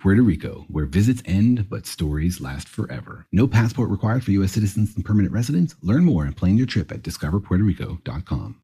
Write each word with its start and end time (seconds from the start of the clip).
Puerto 0.00 0.22
Rico, 0.22 0.64
where 0.68 0.86
visits 0.86 1.22
end 1.26 1.68
but 1.68 1.86
stories 1.86 2.40
last 2.40 2.68
forever. 2.68 3.26
No 3.32 3.46
passport 3.46 3.90
required 3.90 4.24
for 4.24 4.30
U.S. 4.32 4.52
citizens 4.52 4.96
and 4.96 5.04
permanent 5.04 5.32
residents. 5.32 5.76
Learn 5.82 6.04
more 6.04 6.24
and 6.24 6.36
plan 6.36 6.56
your 6.56 6.66
trip 6.66 6.90
at 6.90 7.02
discoverpuertorico.com. 7.02 8.56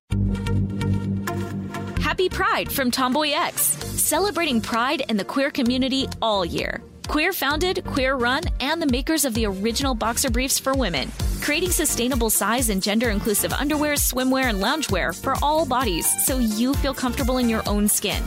Happy 2.00 2.28
Pride 2.30 2.72
from 2.72 2.90
Tomboy 2.90 3.32
X, 3.32 3.60
celebrating 3.60 4.60
pride 4.60 5.02
and 5.08 5.20
the 5.20 5.24
queer 5.24 5.50
community 5.50 6.08
all 6.22 6.44
year. 6.44 6.80
Queer 7.08 7.32
founded, 7.32 7.84
queer 7.84 8.16
run, 8.16 8.42
and 8.60 8.80
the 8.80 8.86
makers 8.86 9.24
of 9.24 9.34
the 9.34 9.46
original 9.46 9.94
boxer 9.94 10.30
briefs 10.30 10.58
for 10.58 10.74
women, 10.74 11.12
creating 11.40 11.70
sustainable 11.70 12.30
size 12.30 12.70
and 12.70 12.82
gender 12.82 13.10
inclusive 13.10 13.52
underwear, 13.52 13.94
swimwear, 13.94 14.44
and 14.44 14.62
loungewear 14.62 15.14
for 15.14 15.34
all 15.42 15.66
bodies 15.66 16.06
so 16.24 16.38
you 16.38 16.74
feel 16.74 16.94
comfortable 16.94 17.38
in 17.38 17.48
your 17.48 17.62
own 17.68 17.86
skin. 17.86 18.22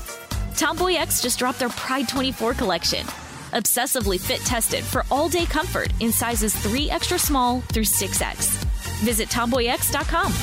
Tomboy 0.59 0.95
X 0.95 1.21
just 1.21 1.39
dropped 1.39 1.59
their 1.59 1.69
Pride 1.69 2.09
24 2.09 2.53
collection. 2.53 3.05
Obsessively 3.53 4.19
fit 4.19 4.41
tested 4.41 4.83
for 4.83 5.05
all 5.09 5.29
day 5.29 5.45
comfort 5.45 5.93
in 6.01 6.11
sizes 6.11 6.53
3 6.53 6.91
extra 6.91 7.17
small 7.17 7.61
through 7.71 7.83
6X. 7.83 8.61
Visit 8.99 9.29
tomboyx.com. 9.29 10.33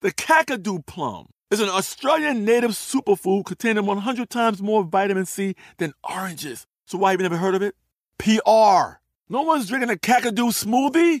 The 0.00 0.12
Kakadu 0.12 0.86
plum 0.86 1.26
is 1.50 1.60
an 1.60 1.68
Australian 1.68 2.46
native 2.46 2.70
superfood 2.70 3.44
containing 3.44 3.84
100 3.84 4.30
times 4.30 4.62
more 4.62 4.82
vitamin 4.82 5.26
C 5.26 5.54
than 5.76 5.92
oranges. 6.02 6.66
So 6.86 6.96
why 6.96 7.10
have 7.10 7.20
you 7.20 7.24
never 7.24 7.36
heard 7.36 7.54
of 7.54 7.60
it? 7.60 7.74
PR. 8.16 8.96
No 9.28 9.42
one's 9.42 9.68
drinking 9.68 9.90
a 9.90 9.96
Kakadu 9.96 10.54
smoothie? 10.54 11.20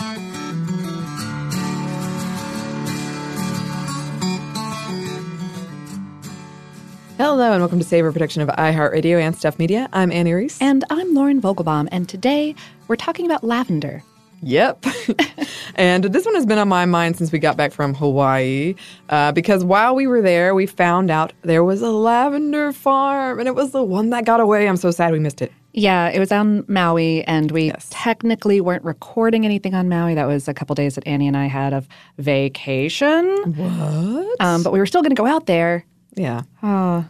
Hello 7.21 7.51
and 7.51 7.61
welcome 7.61 7.77
to 7.77 7.85
Savor 7.85 8.11
Production 8.11 8.41
of 8.41 8.49
iHeartRadio 8.49 9.21
and 9.21 9.35
Stuff 9.37 9.59
Media. 9.59 9.87
I'm 9.93 10.11
Annie 10.11 10.33
Reese. 10.33 10.59
And 10.59 10.83
I'm 10.89 11.13
Lauren 11.13 11.39
Vogelbaum, 11.39 11.87
and 11.91 12.09
today 12.09 12.55
we're 12.87 12.95
talking 12.95 13.27
about 13.27 13.43
lavender. 13.43 14.01
Yep. 14.41 14.83
and 15.75 16.05
this 16.05 16.25
one 16.25 16.33
has 16.33 16.47
been 16.47 16.57
on 16.57 16.67
my 16.67 16.87
mind 16.87 17.17
since 17.17 17.31
we 17.31 17.37
got 17.37 17.57
back 17.57 17.73
from 17.73 17.93
Hawaii 17.93 18.73
uh, 19.09 19.33
because 19.33 19.63
while 19.63 19.93
we 19.93 20.07
were 20.07 20.23
there, 20.23 20.55
we 20.55 20.65
found 20.65 21.11
out 21.11 21.31
there 21.43 21.63
was 21.63 21.83
a 21.83 21.91
lavender 21.91 22.73
farm 22.73 23.37
and 23.37 23.47
it 23.47 23.53
was 23.53 23.69
the 23.69 23.83
one 23.83 24.09
that 24.09 24.25
got 24.25 24.39
away. 24.39 24.67
I'm 24.67 24.75
so 24.75 24.89
sad 24.89 25.11
we 25.11 25.19
missed 25.19 25.43
it. 25.43 25.51
Yeah, 25.73 26.09
it 26.09 26.17
was 26.17 26.31
on 26.31 26.65
Maui, 26.67 27.23
and 27.25 27.51
we 27.51 27.65
Yes. 27.65 27.87
technically 27.91 28.61
weren't 28.61 28.83
recording 28.83 29.45
anything 29.45 29.75
on 29.75 29.87
Maui. 29.87 30.15
That 30.15 30.25
was 30.25 30.47
a 30.47 30.55
couple 30.55 30.73
days 30.73 30.95
that 30.95 31.05
Annie 31.07 31.27
and 31.27 31.37
I 31.37 31.45
had 31.45 31.71
of 31.71 31.87
vacation. 32.17 33.27
What? 33.55 34.41
Um, 34.41 34.63
but 34.63 34.73
we 34.73 34.79
were 34.79 34.87
still 34.87 35.03
going 35.03 35.15
to 35.15 35.21
go 35.21 35.27
out 35.27 35.45
there. 35.45 35.85
Yeah. 36.15 36.41
Oh, 36.63 37.05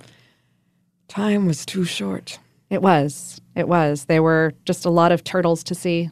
Time 1.07 1.45
was 1.45 1.66
too 1.66 1.84
short. 1.84 2.39
it 2.69 2.81
was. 2.81 3.41
It 3.56 3.67
was. 3.67 4.06
There 4.06 4.23
were 4.23 4.53
just 4.66 4.85
a 4.85 4.89
lot 4.89 5.12
of 5.12 5.23
turtles 5.23 5.63
to 5.66 5.75
see. 5.75 6.09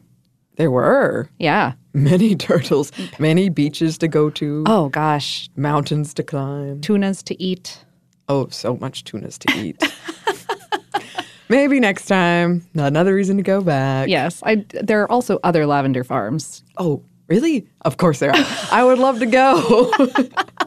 There 0.56 0.70
were 0.70 1.30
Yeah. 1.38 1.72
many 1.94 2.34
turtles, 2.48 2.92
many 3.18 3.48
beaches 3.48 3.96
to 3.98 4.08
go 4.08 4.28
to, 4.30 4.62
Oh, 4.66 4.90
gosh. 4.90 5.48
mountains 5.56 6.12
to 6.14 6.22
climb. 6.22 6.80
Tunas 6.82 7.22
to 7.24 7.42
eat. 7.42 7.82
Oh, 8.28 8.48
so 8.50 8.76
much 8.76 9.04
tunas 9.04 9.38
to 9.38 9.52
eat. 9.58 9.82
Maybe 11.48 11.80
next 11.80 12.06
time. 12.06 12.64
Another 12.74 13.14
reason 13.14 13.36
to 13.38 13.42
go 13.42 13.60
back. 13.62 14.08
Yes. 14.08 14.40
I, 14.44 14.64
there 14.82 15.02
are 15.02 15.10
also 15.10 15.40
other 15.42 15.66
lavender 15.66 16.04
farms. 16.04 16.62
Oh, 16.76 17.02
really? 17.26 17.66
Of 17.80 17.96
course 17.96 18.20
there 18.20 18.30
are. 18.30 18.46
I 18.70 18.84
would 18.84 18.98
love 19.00 19.18
to 19.20 19.26
go. 19.26 19.90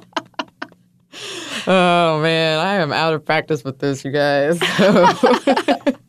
oh 1.67 2.19
man, 2.21 2.59
I 2.59 2.75
am 2.75 2.91
out 2.91 3.13
of 3.13 3.25
practice 3.25 3.63
with 3.63 3.79
this, 3.79 4.03
you 4.05 4.11
guys. 4.11 4.59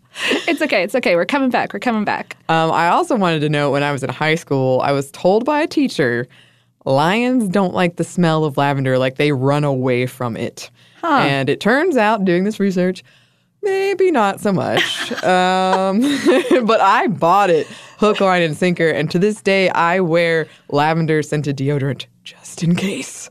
It's 0.46 0.62
okay. 0.62 0.84
It's 0.84 0.94
okay. 0.94 1.16
We're 1.16 1.26
coming 1.26 1.50
back. 1.50 1.72
We're 1.72 1.80
coming 1.80 2.04
back. 2.04 2.36
um, 2.48 2.70
I 2.70 2.88
also 2.88 3.16
wanted 3.16 3.40
to 3.40 3.48
know 3.48 3.72
when 3.72 3.82
I 3.82 3.90
was 3.90 4.04
in 4.04 4.10
high 4.10 4.36
school, 4.36 4.80
I 4.82 4.92
was 4.92 5.10
told 5.10 5.44
by 5.44 5.60
a 5.60 5.66
teacher, 5.66 6.28
lions 6.84 7.48
don't 7.48 7.74
like 7.74 7.96
the 7.96 8.04
smell 8.04 8.44
of 8.44 8.56
lavender, 8.56 8.96
like 8.96 9.16
they 9.16 9.32
run 9.32 9.64
away 9.64 10.06
from 10.06 10.36
it. 10.36 10.70
And 11.02 11.50
it 11.50 11.60
turns 11.60 11.96
out, 11.96 12.24
doing 12.24 12.44
this 12.44 12.58
research, 12.60 13.02
maybe 13.62 14.10
not 14.10 14.40
so 14.40 14.52
much. 14.52 15.10
um, 15.24 16.00
but 16.64 16.80
I 16.80 17.08
bought 17.08 17.50
it 17.50 17.66
hook, 17.98 18.20
line, 18.20 18.42
and 18.42 18.56
sinker. 18.56 18.88
And 18.88 19.10
to 19.10 19.18
this 19.18 19.42
day, 19.42 19.68
I 19.70 20.00
wear 20.00 20.46
lavender 20.68 21.22
scented 21.22 21.58
deodorant 21.58 22.06
just 22.22 22.62
in 22.62 22.76
case. 22.76 23.28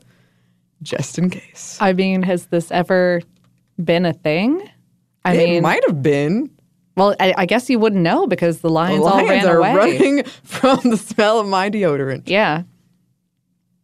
Just 0.84 1.18
in 1.18 1.30
case. 1.30 1.76
I 1.80 1.92
mean, 1.92 2.22
has 2.22 2.46
this 2.46 2.70
ever 2.70 3.20
been 3.82 4.06
a 4.06 4.12
thing? 4.12 4.62
I 5.24 5.34
it 5.34 5.38
mean, 5.50 5.62
might 5.62 5.82
have 5.86 6.00
been. 6.02 6.50
well, 6.96 7.16
I, 7.18 7.34
I 7.36 7.46
guess 7.46 7.68
you 7.68 7.78
wouldn't 7.80 8.02
know 8.02 8.26
because 8.28 8.58
the 8.58 8.68
The 8.68 8.74
lions, 8.74 9.04
all 9.04 9.26
ran 9.26 9.46
are 9.48 9.56
away. 9.58 9.74
running 9.74 10.24
from 10.44 10.78
the 10.84 10.96
smell 10.96 11.40
of 11.40 11.48
my 11.48 11.68
deodorant. 11.70 12.22
Yeah, 12.26 12.62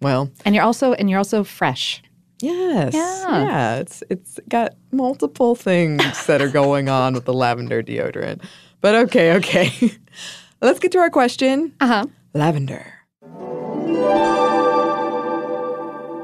Well, 0.00 0.30
and 0.44 0.54
you're 0.54 0.64
also 0.64 0.92
and 0.92 1.08
you're 1.10 1.18
also 1.18 1.42
fresh. 1.44 2.02
yes. 2.40 2.94
Yeah. 2.94 3.44
Yeah. 3.44 3.76
It's 3.80 4.02
it's 4.10 4.38
got 4.48 4.74
multiple 4.92 5.54
things 5.54 6.26
that 6.26 6.40
are 6.40 6.48
going 6.48 6.88
on 7.00 7.14
with 7.14 7.24
the 7.24 7.34
lavender 7.34 7.82
deodorant. 7.82 8.42
But 8.80 8.94
okay, 8.94 9.32
okay. 9.36 9.72
Let's 10.62 10.78
get 10.78 10.92
to 10.92 10.98
our 10.98 11.10
question. 11.10 11.74
Uh 11.80 11.86
huh. 11.86 12.06
Lavender. 12.34 12.84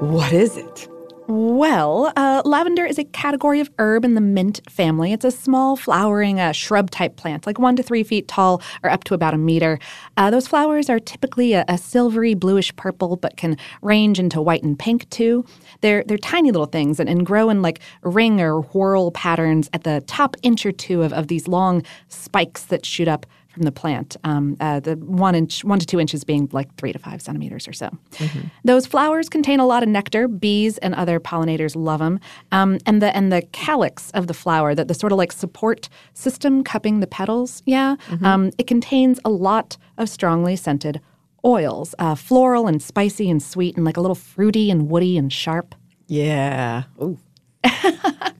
What 0.01 0.31
is 0.35 0.59
it? 0.59 0.89
Well, 1.27 2.13
uh, 2.17 2.43
lavender 2.45 2.85
is 2.85 2.99
a 2.99 3.05
category 3.05 3.61
of 3.61 3.71
herb 3.79 4.05
in 4.05 4.15
the 4.15 4.21
mint 4.21 4.61
family. 4.69 5.15
It's 5.15 5.25
a 5.25 5.31
small 5.31 5.75
flowering 5.75 6.39
uh, 6.39 6.53
shrub 6.53 6.91
type 6.91 7.17
plant, 7.17 7.47
like 7.47 7.59
one 7.59 7.77
to 7.77 7.83
three 7.83 8.03
feet 8.03 8.29
tall 8.29 8.61
or 8.85 8.91
up 8.91 9.05
to 9.05 9.15
about 9.15 9.33
a 9.33 9.39
meter. 9.39 9.79
Uh, 10.19 10.31
those 10.31 10.47
flowers 10.47 10.91
are 10.91 11.01
typically 11.01 11.55
a, 11.55 11.65
a 11.67 11.79
silvery 11.79 12.35
bluish 12.35 12.77
purple, 12.77 13.17
but 13.17 13.39
can 13.39 13.57
range 13.81 14.19
into 14.19 14.43
white 14.43 14.63
and 14.63 14.79
pink 14.79 15.09
too. 15.09 15.47
They're 15.81 16.05
they're 16.07 16.19
tiny 16.19 16.51
little 16.51 16.67
things 16.67 17.01
and, 17.01 17.09
and 17.09 17.25
grow 17.25 17.49
in 17.49 17.63
like 17.63 17.81
ring 18.03 18.39
or 18.39 18.61
whorl 18.61 19.13
patterns 19.13 19.71
at 19.73 19.85
the 19.85 20.03
top 20.07 20.37
inch 20.43 20.67
or 20.67 20.73
two 20.73 21.03
of, 21.03 21.15
of 21.15 21.29
these 21.29 21.49
long 21.49 21.83
spikes 22.09 22.65
that 22.67 22.85
shoot 22.85 23.09
up 23.09 23.25
from 23.57 23.65
the 23.65 23.73
plant. 23.73 24.19
Um, 24.23 24.55
uh, 24.61 24.81
the 24.81 24.97
one 24.97 25.35
inch, 25.35 25.65
one 25.65 25.79
to 25.79 25.87
two 25.87 25.99
inches 25.99 26.25
being 26.25 26.47
like 26.53 26.75
three 26.77 26.93
to 26.93 26.99
five 26.99 27.23
centimeters 27.23 27.67
or 27.67 27.73
so. 27.73 27.89
Those 28.65 28.85
flowers 28.87 29.31
contain 29.31 29.61
a 29.61 29.67
lot 29.67 29.83
of 29.83 29.89
nectar. 29.89 30.29
Bees 30.29 30.77
and 30.79 30.95
other 30.95 31.19
pollinators 31.19 31.75
love 31.75 32.01
them. 32.01 32.21
Um, 32.53 32.77
and 32.85 33.01
the 33.01 33.17
and 33.17 33.33
the 33.33 33.41
calyx 33.53 34.11
of 34.11 34.27
the 34.27 34.35
flower, 34.35 34.75
that 34.75 34.89
the 34.89 34.95
sort 34.95 35.11
of 35.11 35.17
like 35.17 35.33
support 35.33 35.89
system 36.13 36.63
cupping 36.63 37.01
the 37.01 37.07
petals, 37.07 37.63
yeah, 37.65 37.97
um, 38.23 38.51
it 38.59 38.67
contains 38.67 39.19
a 39.25 39.31
lot 39.31 39.79
of 39.97 40.11
strongly 40.11 40.55
scented 40.55 41.01
oils, 41.43 41.95
uh, 41.99 42.15
floral 42.15 42.67
and 42.67 42.83
spicy 42.83 43.31
and 43.31 43.43
sweet, 43.43 43.75
and 43.77 43.87
like 43.87 43.97
a 43.97 44.01
little 44.03 44.15
fruity 44.15 44.71
and 44.71 44.91
woody 44.91 45.17
and 45.17 45.33
sharp. 45.33 45.75
Yeah. 46.09 46.83
Ooh. 47.01 47.19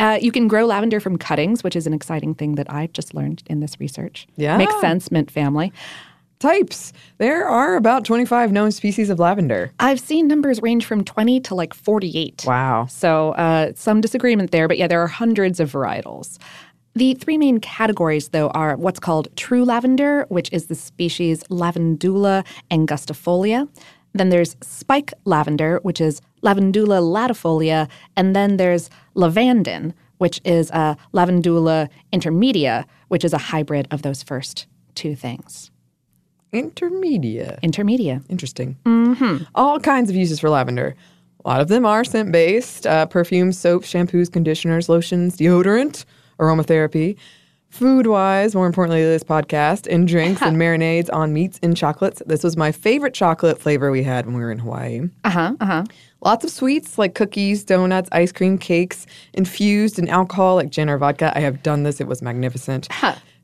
Uh, 0.00 0.18
you 0.20 0.32
can 0.32 0.48
grow 0.48 0.66
lavender 0.66 1.00
from 1.00 1.16
cuttings, 1.16 1.62
which 1.62 1.76
is 1.76 1.86
an 1.86 1.92
exciting 1.92 2.34
thing 2.34 2.56
that 2.56 2.70
I've 2.72 2.92
just 2.92 3.14
learned 3.14 3.42
in 3.46 3.60
this 3.60 3.78
research. 3.80 4.26
Yeah. 4.36 4.56
Makes 4.56 4.80
sense, 4.80 5.10
mint 5.10 5.30
family. 5.30 5.72
Types. 6.38 6.92
There 7.16 7.48
are 7.48 7.76
about 7.76 8.04
25 8.04 8.52
known 8.52 8.70
species 8.70 9.08
of 9.08 9.18
lavender. 9.18 9.72
I've 9.80 9.98
seen 9.98 10.28
numbers 10.28 10.60
range 10.60 10.84
from 10.84 11.02
20 11.02 11.40
to 11.40 11.54
like 11.54 11.72
48. 11.72 12.44
Wow. 12.46 12.86
So 12.90 13.32
uh, 13.32 13.72
some 13.74 14.02
disagreement 14.02 14.50
there, 14.50 14.68
but 14.68 14.76
yeah, 14.76 14.86
there 14.86 15.00
are 15.00 15.06
hundreds 15.06 15.60
of 15.60 15.72
varietals. 15.72 16.38
The 16.94 17.12
three 17.14 17.36
main 17.36 17.60
categories, 17.60 18.28
though, 18.28 18.48
are 18.48 18.74
what's 18.76 18.98
called 18.98 19.28
true 19.36 19.64
lavender, 19.64 20.24
which 20.30 20.50
is 20.50 20.66
the 20.66 20.74
species 20.74 21.42
Lavandula 21.44 22.42
angustifolia. 22.70 23.68
Then 24.16 24.30
there's 24.30 24.56
spike 24.62 25.12
lavender, 25.24 25.80
which 25.82 26.00
is 26.00 26.20
Lavandula 26.42 27.00
latifolia. 27.00 27.88
And 28.16 28.34
then 28.34 28.56
there's 28.56 28.90
lavandin, 29.14 29.92
which 30.18 30.40
is 30.44 30.70
a 30.70 30.96
Lavandula 31.12 31.88
intermedia, 32.12 32.84
which 33.08 33.24
is 33.24 33.32
a 33.32 33.38
hybrid 33.38 33.88
of 33.90 34.02
those 34.02 34.22
first 34.22 34.66
two 34.94 35.14
things. 35.14 35.70
Intermediate. 36.52 37.60
Intermedia. 37.62 38.24
Interesting. 38.28 38.76
Mm-hmm. 38.84 39.44
All 39.54 39.78
kinds 39.80 40.08
of 40.10 40.16
uses 40.16 40.40
for 40.40 40.48
lavender. 40.48 40.94
A 41.44 41.48
lot 41.48 41.60
of 41.60 41.68
them 41.68 41.84
are 41.84 42.02
scent 42.02 42.32
based 42.32 42.86
uh, 42.86 43.06
perfumes, 43.06 43.58
soaps, 43.58 43.92
shampoos, 43.92 44.32
conditioners, 44.32 44.88
lotions, 44.88 45.36
deodorant, 45.36 46.04
aromatherapy. 46.40 47.16
Food 47.76 48.06
wise, 48.06 48.54
more 48.54 48.66
importantly, 48.66 49.02
this 49.04 49.22
podcast, 49.22 49.86
and 49.86 50.08
drinks 50.08 50.40
and 50.40 50.56
marinades 50.60 51.10
on 51.12 51.34
meats 51.34 51.60
and 51.62 51.76
chocolates. 51.76 52.22
This 52.24 52.42
was 52.42 52.56
my 52.56 52.72
favorite 52.72 53.12
chocolate 53.12 53.58
flavor 53.60 53.90
we 53.90 54.02
had 54.02 54.24
when 54.24 54.34
we 54.34 54.40
were 54.40 54.50
in 54.50 54.58
Hawaii. 54.60 55.02
Uh 55.24 55.30
huh. 55.30 55.56
Uh 55.60 55.66
huh. 55.66 55.84
Lots 56.22 56.44
of 56.44 56.50
sweets 56.50 56.98
like 56.98 57.14
cookies, 57.14 57.64
donuts, 57.64 58.08
ice 58.12 58.32
cream, 58.32 58.58
cakes, 58.58 59.06
infused 59.34 59.98
in 59.98 60.08
alcohol 60.08 60.56
like 60.56 60.70
gin 60.70 60.88
or 60.88 60.98
vodka. 60.98 61.32
I 61.36 61.40
have 61.40 61.62
done 61.62 61.82
this, 61.82 62.00
it 62.00 62.06
was 62.06 62.22
magnificent. 62.22 62.88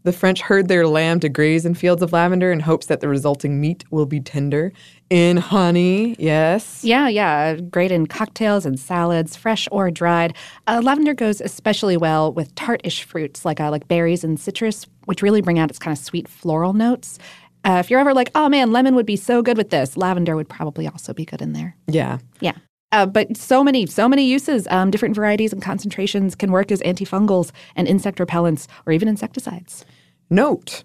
The 0.05 0.13
French 0.13 0.41
herd 0.41 0.67
their 0.67 0.89
lamb 0.89 1.21
to 1.21 1.29
graze 1.29 1.65
in 1.65 1.75
fields 1.75 2.03
of 2.03 2.13
lavender 2.13 2.51
in 2.51 2.59
hopes 2.59 2.87
that 2.87 3.01
the 3.01 3.09
resulting 3.09 3.61
meat 3.61 3.85
will 3.93 4.07
be 4.07 4.19
tender. 4.19 4.73
In 5.11 5.37
honey, 5.37 6.17
yes. 6.19 6.83
Yeah, 6.83 7.07
yeah. 7.07 7.55
Great 7.55 7.93
in 7.93 8.07
cocktails 8.07 8.67
and 8.67 8.81
salads, 8.81 9.37
fresh 9.37 9.69
or 9.71 9.93
dried. 9.93 10.35
Uh, 10.67 10.81
lavender 10.83 11.15
goes 11.15 11.41
especially 11.41 11.97
well 11.97 12.33
with 12.33 12.53
tartish 12.57 13.05
fruits 13.05 13.45
like 13.45 13.61
uh, 13.61 13.71
like 13.71 13.87
berries 13.87 14.25
and 14.25 14.41
citrus, 14.41 14.87
which 15.05 15.23
really 15.23 15.41
bring 15.41 15.61
out 15.61 15.71
its 15.71 15.79
kind 15.79 15.97
of 15.97 16.03
sweet 16.03 16.27
floral 16.27 16.73
notes. 16.73 17.21
Uh, 17.65 17.79
if 17.79 17.91
you're 17.91 18.01
ever 18.01 18.15
like, 18.15 18.31
oh 18.35 18.49
man, 18.49 18.73
lemon 18.73 18.95
would 18.95 19.07
be 19.07 19.17
so 19.17 19.43
good 19.43 19.57
with 19.57 19.71
this, 19.71 19.97
lavender 19.97 20.37
would 20.37 20.49
probably 20.49 20.87
also 20.87 21.13
be 21.13 21.25
good 21.25 21.41
in 21.41 21.53
there. 21.53 21.77
Yeah. 21.87 22.19
Yeah. 22.41 22.55
Uh, 22.91 23.07
but 23.07 23.37
so 23.37 23.65
many, 23.65 23.87
so 23.87 24.09
many 24.09 24.27
uses. 24.27 24.67
Um, 24.69 24.91
different 24.91 25.15
varieties 25.15 25.53
and 25.53 25.63
concentrations 25.63 26.35
can 26.35 26.53
work 26.53 26.71
as 26.71 26.81
antifungals 26.83 27.51
and 27.75 27.89
insect 27.89 28.19
repellents 28.19 28.67
or 28.87 28.93
even 28.93 29.09
insecticides. 29.09 29.85
Note 30.29 30.85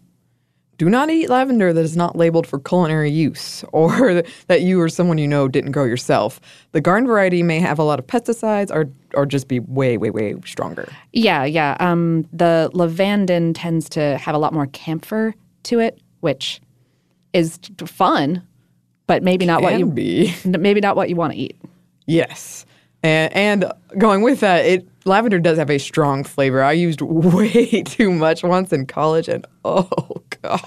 do 0.77 0.89
not 0.89 1.09
eat 1.09 1.29
lavender 1.29 1.73
that 1.73 1.83
is 1.83 1.97
not 1.97 2.15
labeled 2.15 2.45
for 2.45 2.59
culinary 2.59 3.09
use 3.09 3.63
or 3.71 4.21
that 4.47 4.61
you 4.61 4.79
or 4.79 4.89
someone 4.89 5.17
you 5.17 5.27
know 5.27 5.47
didn't 5.47 5.71
grow 5.71 5.85
yourself. 5.85 6.39
The 6.71 6.81
garden 6.81 7.07
variety 7.07 7.43
may 7.43 7.59
have 7.59 7.79
a 7.79 7.83
lot 7.83 7.99
of 7.99 8.05
pesticides 8.07 8.71
or, 8.71 8.89
or 9.13 9.25
just 9.25 9.47
be 9.47 9.59
way, 9.59 9.97
way, 9.97 10.11
way 10.11 10.35
stronger. 10.45 10.87
Yeah, 11.13 11.45
yeah. 11.45 11.75
Um, 11.79 12.27
the 12.31 12.69
lavandin 12.73 13.53
tends 13.55 13.89
to 13.89 14.17
have 14.17 14.35
a 14.35 14.37
lot 14.37 14.53
more 14.53 14.67
camphor 14.67 15.33
to 15.63 15.79
it, 15.79 15.99
which 16.19 16.61
is 17.37 17.59
fun, 17.85 18.45
but 19.05 19.23
maybe 19.23 19.45
not 19.45 19.61
what 19.61 19.77
you 19.77 19.85
be. 19.85 20.33
maybe 20.45 20.81
not 20.81 20.95
what 20.95 21.09
you 21.09 21.15
want 21.15 21.33
to 21.33 21.39
eat. 21.39 21.55
Yes. 22.05 22.65
And, 23.03 23.33
and 23.35 23.73
going 23.97 24.21
with 24.21 24.39
that, 24.39 24.65
it 24.65 24.87
lavender 25.05 25.39
does 25.39 25.57
have 25.57 25.69
a 25.69 25.77
strong 25.77 26.23
flavor. 26.23 26.63
I 26.63 26.73
used 26.73 27.01
way 27.01 27.83
too 27.83 28.11
much 28.11 28.43
once 28.43 28.73
in 28.73 28.85
college, 28.85 29.27
and 29.27 29.45
oh 29.65 29.87
god, 30.41 30.61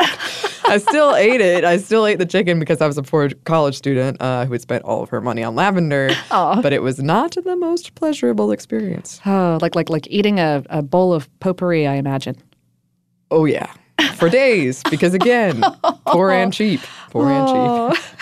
I 0.67 0.79
still 0.79 1.15
ate 1.17 1.41
it. 1.41 1.65
I 1.65 1.77
still 1.77 2.07
ate 2.07 2.19
the 2.19 2.27
chicken 2.27 2.59
because 2.59 2.81
I 2.81 2.87
was 2.87 2.97
a 2.99 3.03
poor 3.03 3.31
college 3.45 3.77
student 3.77 4.21
uh, 4.21 4.47
who 4.47 4.53
had 4.53 4.63
spent 4.63 4.85
all 4.85 5.03
of 5.03 5.09
her 5.11 5.21
money 5.21 5.43
on 5.43 5.55
lavender. 5.55 6.11
But 6.31 6.73
it 6.73 6.83
was 6.83 6.99
not 7.01 7.37
the 7.45 7.57
most 7.57 7.95
pleasurable 7.95 8.53
experience. 8.53 9.21
Oh, 9.27 9.59
like 9.61 9.75
like 9.75 9.91
like 9.91 10.07
eating 10.09 10.39
a, 10.39 10.63
a 10.71 10.83
bowl 10.83 11.13
of 11.13 11.29
potpourri, 11.41 11.87
I 11.87 11.95
imagine. 11.97 12.37
Oh 13.31 13.45
yeah, 13.45 13.73
for 14.21 14.29
days 14.29 14.83
because 14.91 15.15
again, 15.15 15.65
poor 16.07 16.31
and 16.31 16.53
cheap, 16.59 16.81
poor 17.11 17.29
and 17.29 17.95
cheap. 17.95 18.05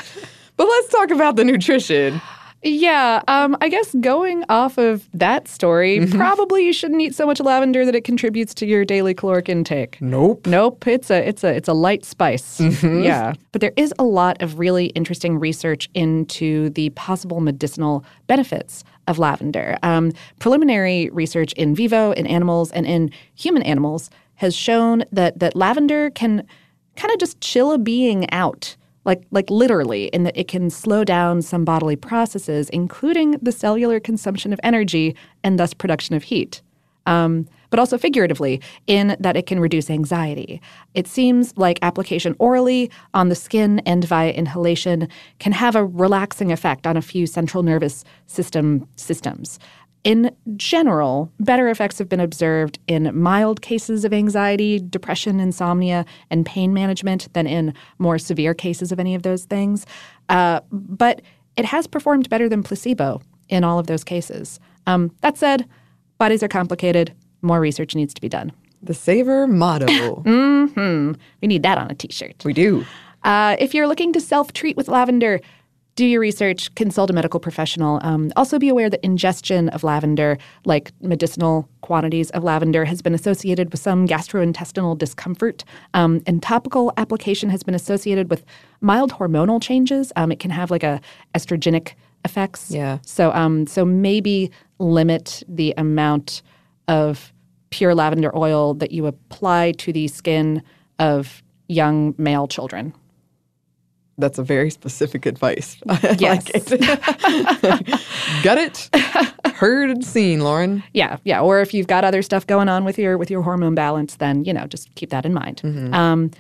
But 0.57 0.67
let's 0.67 0.89
talk 0.89 1.13
about 1.13 1.37
the 1.37 1.45
nutrition. 1.45 2.21
Yeah, 2.65 3.23
um, 3.29 3.57
I 3.61 3.69
guess 3.69 3.95
going 4.01 4.45
off 4.49 4.77
of 4.77 5.09
that 5.15 5.47
story, 5.47 6.05
probably 6.11 6.67
you 6.67 6.73
shouldn't 6.73 7.01
eat 7.01 7.15
so 7.15 7.27
much 7.27 7.39
lavender 7.39 7.85
that 7.85 7.95
it 7.95 8.03
contributes 8.03 8.53
to 8.55 8.67
your 8.67 8.85
daily 8.85 9.15
caloric 9.15 9.49
intake. 9.49 9.99
Nope. 10.01 10.49
Nope, 10.49 10.85
it's 10.89 11.11
a 11.11 11.29
it's 11.29 11.45
a 11.45 11.55
it's 11.55 11.69
a 11.69 11.73
light 11.73 12.05
spice. 12.05 12.61
Yeah. 12.83 13.35
But 13.53 13.61
there 13.61 13.73
is 13.77 13.95
a 14.01 14.05
lot 14.05 14.43
of 14.43 14.59
really 14.59 14.87
interesting 14.87 15.39
research 15.39 15.89
into 15.95 16.71
the 16.71 16.91
possible 16.91 17.41
medicinal 17.41 18.05
benefits 18.27 18.83
of 19.07 19.21
lavender. 19.21 19.79
Um, 19.85 20.13
preliminary 20.41 21.11
research 21.11 21.53
in 21.53 21.77
vivo 21.77 22.11
in 22.13 22.27
animals 22.27 22.73
and 22.73 22.85
in 22.85 23.13
human 23.37 23.63
animals 23.63 24.11
has 24.39 24.57
shown 24.57 25.05
that 25.13 25.39
that 25.39 25.55
lavender 25.55 26.11
can 26.11 26.45
kind 26.97 27.13
of 27.13 27.21
just 27.21 27.41
chill 27.41 27.71
a 27.73 27.79
being 27.79 28.29
out. 28.33 28.77
Like, 29.05 29.23
like 29.31 29.49
literally, 29.49 30.07
in 30.07 30.25
that 30.25 30.37
it 30.37 30.49
can 30.49 30.69
slow 30.69 31.05
down 31.05 31.41
some 31.41 31.65
bodily 31.65 31.97
processes, 31.97 32.69
including 32.71 33.39
the 33.41 33.53
cellular 33.53 34.01
consumption 34.01 34.53
of 34.53 34.61
energy 34.63 35.15
and 35.45 35.59
thus 35.59 35.73
production 35.73 36.15
of 36.15 36.25
heat 36.25 36.61
um, 37.09 37.49
but 37.71 37.81
also 37.81 37.99
figuratively, 37.99 38.61
in 38.87 39.17
that 39.19 39.37
it 39.37 39.47
can 39.47 39.61
reduce 39.61 39.91
anxiety. 39.91 40.61
It 40.95 41.09
seems 41.09 41.57
like 41.57 41.79
application 41.83 42.37
orally 42.39 42.91
on 43.15 43.31
the 43.31 43.35
skin 43.35 43.81
and 43.81 44.05
via 44.05 44.31
inhalation 44.31 45.09
can 45.39 45.53
have 45.53 45.75
a 45.75 45.85
relaxing 45.85 46.53
effect 46.53 46.87
on 46.87 46.97
a 46.97 47.03
few 47.03 47.27
central 47.27 47.63
nervous 47.63 48.05
system 48.27 48.87
systems. 48.97 49.59
In 50.09 50.35
general, 50.57 51.31
better 51.39 51.69
effects 51.69 51.99
have 51.99 52.09
been 52.09 52.19
observed 52.19 52.79
in 52.87 53.15
mild 53.15 53.61
cases 53.61 54.07
of 54.07 54.15
anxiety, 54.15 54.79
depression, 54.79 55.39
insomnia, 55.39 56.07
and 56.31 56.47
pain 56.47 56.73
management 56.73 57.31
than 57.35 57.47
in 57.47 57.75
more 57.99 58.19
severe 58.19 58.55
cases 58.55 58.91
of 58.91 58.99
any 58.99 59.15
of 59.15 59.23
those 59.23 59.45
things. 59.45 59.85
Uh, 60.31 60.61
but 60.73 61.21
it 61.59 61.67
has 61.67 61.87
performed 61.87 62.31
better 62.31 62.49
than 62.49 62.63
placebo 62.63 63.21
in 63.51 63.65
all 63.65 63.79
of 63.79 63.87
those 63.87 64.03
cases. 64.03 64.59
Um, 64.87 65.15
that 65.21 65.37
said, 65.37 65.69
Bodies 66.17 66.43
are 66.43 66.49
complicated. 66.49 67.13
More 67.43 67.61
research 67.61 67.95
needs 67.95 68.15
to 68.15 68.23
be 68.23 68.31
done. 68.31 68.51
The 68.83 68.95
Savor 68.95 69.47
motto. 69.47 70.23
Mm-hmm. 70.25 71.21
We 71.43 71.49
need 71.49 71.63
that 71.65 71.77
on 71.77 71.91
a 71.91 71.95
t 71.95 72.09
shirt. 72.11 72.47
We 72.47 72.55
do. 72.55 72.87
Uh, 73.25 73.57
if 73.59 73.75
you're 73.75 73.87
looking 73.87 74.15
to 74.15 74.21
self 74.21 74.55
treat 74.55 74.75
with 74.75 74.89
lavender, 74.89 75.43
do 75.99 76.07
your 76.07 76.21
research, 76.21 76.73
consult 76.77 77.11
a 77.11 77.13
medical 77.13 77.41
professional. 77.41 77.99
Um, 78.05 78.33
also, 78.37 78.57
be 78.57 78.69
aware 78.69 78.89
that 78.89 79.05
ingestion 79.05 79.69
of 79.71 79.83
lavender, 79.83 80.39
like 80.65 80.93
medicinal 81.01 81.69
quantities 81.81 82.31
of 82.31 82.45
lavender, 82.45 82.85
has 82.85 83.03
been 83.03 83.15
associated 83.15 83.73
with 83.73 83.81
some 83.81 84.07
gastrointestinal 84.07 84.97
discomfort. 84.97 85.65
Um, 85.95 86.23
and 86.25 86.41
topical 86.41 86.93
application 86.99 87.51
has 87.51 87.65
been 87.65 87.75
associated 87.75 88.31
with 88.31 88.45
mild 88.81 89.13
hormonal 89.13 89.61
changes. 89.61 90.13
Um, 90.15 90.31
it 90.31 90.39
can 90.39 90.53
have 90.53 90.71
like 90.71 90.85
a 90.85 91.01
estrogenic 91.35 91.95
effects. 92.25 92.71
Yeah. 92.71 92.99
So, 93.03 93.33
um, 93.33 93.67
so 93.67 93.85
maybe 93.85 94.53
limit 94.79 95.43
the 95.49 95.75
amount 95.77 96.43
of 96.87 97.33
pure 97.71 97.97
lavender 97.97 98.31
oil 98.39 98.75
that 98.75 98.93
you 98.93 99.07
apply 99.07 99.73
to 99.79 99.93
the 99.93 100.07
skin 100.07 100.63
of 101.01 101.43
young 101.67 102.15
male 102.19 102.47
children. 102.47 102.95
That's 104.19 104.39
a 104.39 104.43
very 104.43 104.71
specific 104.71 105.27
advice. 105.27 105.77
I 105.89 106.17
Yes. 106.19 106.53
like 106.53 106.73
it. 106.73 107.87
Got 108.43 108.59
it? 108.59 108.91
Heard 109.55 109.91
and 109.91 110.05
seen, 110.05 110.41
Lauren. 110.41 110.83
Yeah, 110.93 111.19
yeah. 111.25 111.41
Or 111.41 111.61
if 111.61 111.73
you've 111.73 111.87
got 111.87 112.05
other 112.05 112.23
stuff 112.23 112.47
going 112.47 112.69
on 112.69 112.85
with 112.85 112.99
your 112.99 113.17
with 113.17 113.31
your 113.31 113.43
hormone 113.43 113.75
balance, 113.75 114.17
then 114.17 114.45
you 114.45 114.53
know 114.53 114.67
just 114.67 114.93
keep 114.97 115.11
that 115.11 115.25
in 115.25 115.33
mind. 115.35 115.63
Um, 115.95 116.31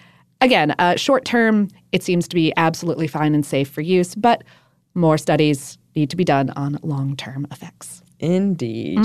again, 0.40 0.74
uh, 0.78 0.96
short 0.96 1.24
term, 1.24 1.68
it 1.92 2.02
seems 2.02 2.26
to 2.28 2.34
be 2.34 2.52
absolutely 2.56 3.06
fine 3.06 3.34
and 3.34 3.46
safe 3.46 3.68
for 3.70 3.80
use, 3.80 4.14
but 4.14 4.42
more 4.94 5.16
studies 5.18 5.78
need 5.94 6.10
to 6.10 6.16
be 6.16 6.24
done 6.24 6.50
on 6.50 6.78
long 6.82 7.16
term 7.16 7.46
effects. 7.50 8.02
Indeed. 8.20 8.98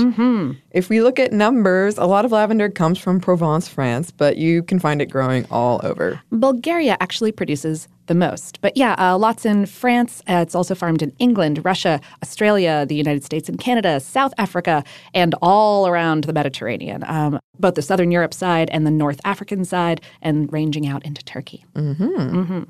If 0.70 0.88
we 0.88 1.00
look 1.00 1.18
at 1.18 1.32
numbers, 1.32 1.98
a 1.98 2.04
lot 2.06 2.24
of 2.24 2.32
lavender 2.32 2.68
comes 2.68 2.98
from 2.98 3.20
Provence, 3.20 3.68
France, 3.68 4.10
but 4.10 4.36
you 4.36 4.62
can 4.62 4.78
find 4.78 5.00
it 5.00 5.06
growing 5.06 5.46
all 5.50 5.80
over. 5.84 6.20
Bulgaria 6.32 6.96
actually 7.00 7.32
produces 7.32 7.88
the 8.06 8.14
most. 8.14 8.60
But 8.60 8.76
yeah, 8.76 8.94
uh, 8.98 9.16
lots 9.16 9.46
in 9.46 9.66
France. 9.66 10.22
Uh, 10.28 10.34
it's 10.34 10.54
also 10.54 10.74
farmed 10.74 11.00
in 11.02 11.12
England, 11.18 11.64
Russia, 11.64 12.00
Australia, 12.22 12.84
the 12.86 12.94
United 12.94 13.24
States 13.24 13.48
and 13.48 13.58
Canada, 13.58 14.00
South 14.00 14.34
Africa, 14.36 14.84
and 15.14 15.34
all 15.40 15.86
around 15.86 16.24
the 16.24 16.32
Mediterranean, 16.32 17.04
um, 17.06 17.40
both 17.58 17.74
the 17.74 17.82
Southern 17.82 18.10
Europe 18.10 18.34
side 18.34 18.68
and 18.70 18.86
the 18.86 18.90
North 18.90 19.20
African 19.24 19.64
side, 19.64 20.00
and 20.20 20.52
ranging 20.52 20.86
out 20.86 21.04
into 21.04 21.24
Turkey. 21.24 21.64
Mm-hmm. 21.74 22.64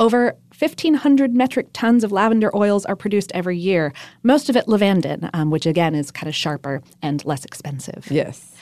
Over 0.00 0.34
1,500 0.58 1.34
metric 1.34 1.68
tons 1.74 2.04
of 2.04 2.10
lavender 2.10 2.50
oils 2.56 2.86
are 2.86 2.96
produced 2.96 3.30
every 3.34 3.58
year, 3.58 3.92
most 4.22 4.48
of 4.48 4.56
it 4.56 4.66
lavandin, 4.66 5.28
um, 5.34 5.50
which 5.50 5.66
again 5.66 5.94
is 5.94 6.10
kind 6.10 6.26
of 6.26 6.34
sharper 6.34 6.82
and 7.02 7.22
less 7.26 7.44
expensive. 7.44 8.08
Yes. 8.10 8.54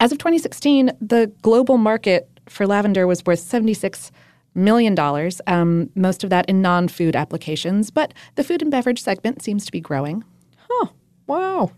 As 0.00 0.12
of 0.12 0.18
2016, 0.18 0.92
the 1.00 1.32
global 1.40 1.78
market 1.78 2.28
for 2.46 2.66
lavender 2.66 3.06
was 3.06 3.24
worth 3.24 3.40
$76 3.40 4.10
million, 4.54 4.98
um, 5.46 5.90
most 5.94 6.24
of 6.24 6.30
that 6.30 6.46
in 6.46 6.60
non 6.60 6.88
food 6.88 7.16
applications, 7.16 7.90
but 7.90 8.12
the 8.34 8.44
food 8.44 8.60
and 8.60 8.70
beverage 8.70 9.00
segment 9.00 9.42
seems 9.42 9.64
to 9.64 9.72
be 9.72 9.80
growing. 9.80 10.24
Oh, 10.70 10.90
wow. 11.26 11.72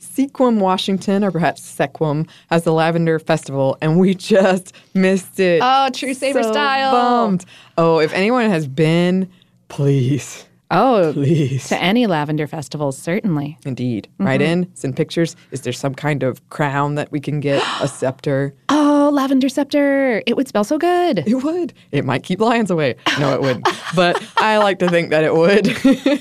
Sequim, 0.00 0.58
Washington, 0.58 1.22
or 1.22 1.30
perhaps 1.30 1.60
Sequim, 1.62 2.28
has 2.50 2.64
the 2.64 2.72
Lavender 2.72 3.18
Festival, 3.18 3.76
and 3.80 3.98
we 3.98 4.14
just 4.34 4.74
missed 4.94 5.38
it. 5.38 5.60
Oh, 5.62 5.88
true 5.92 6.14
Saber 6.14 6.42
So 6.42 6.52
style. 6.52 6.92
Bummed. 6.92 7.44
Oh, 7.78 7.98
if 7.98 8.12
anyone 8.12 8.48
has 8.50 8.66
been, 8.66 9.28
please, 9.68 10.46
Oh, 10.72 11.12
please. 11.12 11.68
to 11.68 11.76
any 11.82 12.06
lavender 12.06 12.46
festivals, 12.46 12.96
certainly. 12.96 13.58
Indeed. 13.66 14.08
Write 14.18 14.40
Mm-hmm. 14.40 14.62
in, 14.62 14.76
send 14.76 14.96
pictures. 14.96 15.34
Is 15.50 15.62
there 15.62 15.72
some 15.72 15.94
kind 15.94 16.22
of 16.22 16.48
crown 16.50 16.94
that 16.94 17.10
we 17.10 17.18
can 17.20 17.40
get? 17.40 17.60
A 17.82 17.88
scepter? 17.88 18.54
Oh, 18.68 19.10
lavender 19.12 19.48
scepter. 19.48 20.22
It 20.26 20.36
would 20.36 20.46
smell 20.48 20.62
so 20.64 20.78
good. 20.78 21.24
It 21.26 21.42
would. 21.42 21.72
It 21.90 22.04
might 22.04 22.22
keep 22.22 22.40
lions 22.40 22.70
away. 22.70 22.94
No, 23.18 23.34
it 23.34 23.40
wouldn't. 23.40 23.66
but 23.96 24.22
I 24.36 24.58
like 24.58 24.78
to 24.78 24.88
think 24.88 25.10
that 25.10 25.24
it 25.24 25.34
would. 25.34 25.76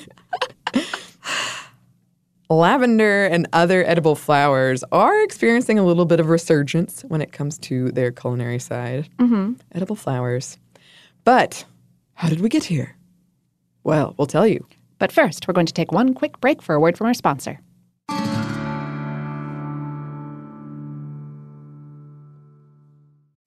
Lavender 2.52 3.28
and 3.28 3.48
other 3.54 3.86
edible 3.86 4.16
flowers 4.16 4.84
are 4.92 5.22
experiencing 5.22 5.78
a 5.78 5.84
little 5.84 6.06
bit 6.06 6.20
of 6.20 6.30
resurgence 6.30 7.04
when 7.04 7.22
it 7.22 7.32
comes 7.32 7.60
to 7.60 7.92
their 7.92 8.12
culinary 8.12 8.58
side. 8.58 9.08
Mm-hmm. 9.18 9.54
Edible 9.74 9.96
flowers. 9.96 10.58
But 11.24 11.66
how 12.16 12.28
did 12.28 12.42
we 12.42 12.50
get 12.50 12.64
here? 12.64 12.96
Well, 13.84 14.16
we'll 14.18 14.26
tell 14.26 14.48
you. 14.48 14.66
But 14.98 15.12
first, 15.12 15.48
we're 15.48 15.54
going 15.54 15.68
to 15.68 15.74
take 15.74 15.92
one 15.92 16.16
quick 16.16 16.42
break 16.42 16.64
for 16.64 16.74
a 16.74 16.80
word 16.80 16.98
from 16.98 17.06
our 17.06 17.14
sponsor. 17.14 17.60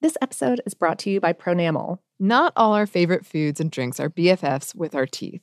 This 0.00 0.16
episode 0.20 0.60
is 0.64 0.74
brought 0.74 1.00
to 1.00 1.10
you 1.10 1.20
by 1.20 1.32
Pronamel. 1.32 1.98
Not 2.20 2.52
all 2.54 2.72
our 2.74 2.86
favorite 2.86 3.26
foods 3.26 3.58
and 3.58 3.68
drinks 3.68 3.98
are 3.98 4.10
BFFs 4.10 4.76
with 4.76 4.94
our 4.94 5.06
teeth. 5.06 5.42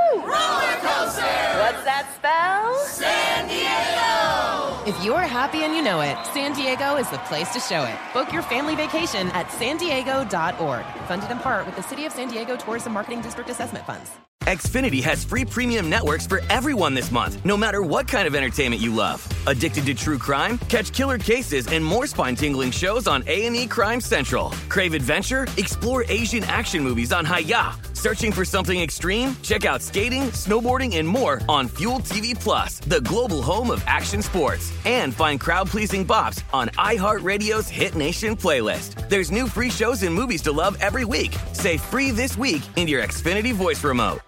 Roller 0.31 0.77
coaster. 0.79 1.37
What's 1.61 1.83
that 1.83 2.07
spell? 2.15 2.75
San 2.85 3.47
Diego. 3.47 4.89
If 4.89 5.03
you're 5.05 5.19
happy 5.19 5.63
and 5.63 5.75
you 5.75 5.81
know 5.81 6.01
it, 6.01 6.17
San 6.33 6.53
Diego 6.53 6.95
is 6.95 7.09
the 7.09 7.19
place 7.19 7.49
to 7.53 7.59
show 7.59 7.83
it. 7.83 7.95
Book 8.13 8.33
your 8.33 8.41
family 8.41 8.75
vacation 8.75 9.27
at 9.31 9.51
san 9.51 9.77
diego.org. 9.77 10.85
Funded 11.07 11.29
in 11.29 11.39
part 11.39 11.65
with 11.65 11.75
the 11.75 11.83
City 11.83 12.05
of 12.05 12.11
San 12.11 12.29
Diego 12.29 12.55
Tourism 12.55 12.93
Marketing 12.93 13.21
District 13.21 13.49
Assessment 13.49 13.85
Funds. 13.85 14.11
Xfinity 14.45 15.03
has 15.03 15.23
free 15.23 15.45
premium 15.45 15.87
networks 15.87 16.25
for 16.25 16.41
everyone 16.49 16.95
this 16.95 17.11
month, 17.11 17.45
no 17.45 17.55
matter 17.55 17.83
what 17.83 18.07
kind 18.07 18.27
of 18.27 18.33
entertainment 18.33 18.81
you 18.81 18.91
love. 18.93 19.25
Addicted 19.45 19.85
to 19.85 19.93
true 19.93 20.17
crime? 20.17 20.57
Catch 20.67 20.93
killer 20.93 21.19
cases 21.19 21.67
and 21.67 21.85
more 21.85 22.07
spine-tingling 22.07 22.71
shows 22.71 23.07
on 23.07 23.23
A&E 23.27 23.67
Crime 23.67 24.01
Central. 24.01 24.49
Crave 24.67 24.95
adventure? 24.95 25.45
Explore 25.57 26.05
Asian 26.09 26.43
action 26.45 26.83
movies 26.83 27.13
on 27.13 27.23
Hi-YAH. 27.23 27.90
Searching 28.01 28.31
for 28.31 28.43
something 28.43 28.81
extreme? 28.81 29.35
Check 29.43 29.63
out 29.63 29.79
skating, 29.79 30.23
snowboarding, 30.31 30.97
and 30.97 31.07
more 31.07 31.39
on 31.47 31.67
Fuel 31.77 31.99
TV 31.99 32.33
Plus, 32.33 32.79
the 32.79 32.99
global 33.01 33.43
home 33.43 33.69
of 33.69 33.83
action 33.85 34.23
sports. 34.23 34.73
And 34.85 35.13
find 35.13 35.39
crowd-pleasing 35.39 36.07
bops 36.07 36.41
on 36.51 36.69
iHeartRadio's 36.69 37.69
Hit 37.69 37.93
Nation 37.93 38.35
playlist. 38.35 39.07
There's 39.07 39.29
new 39.29 39.47
free 39.47 39.69
shows 39.69 40.01
and 40.01 40.15
movies 40.15 40.41
to 40.43 40.51
love 40.51 40.79
every 40.81 41.05
week. 41.05 41.35
Say 41.53 41.77
free 41.77 42.09
this 42.09 42.35
week 42.35 42.63
in 42.75 42.87
your 42.87 43.03
Xfinity 43.03 43.53
voice 43.53 43.83
remote. 43.83 44.19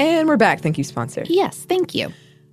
And 0.00 0.26
we're 0.26 0.36
back. 0.36 0.60
Thank 0.60 0.76
you, 0.76 0.82
sponsor. 0.82 1.22
Yes, 1.24 1.64
thank 1.68 1.94
you. 1.94 2.12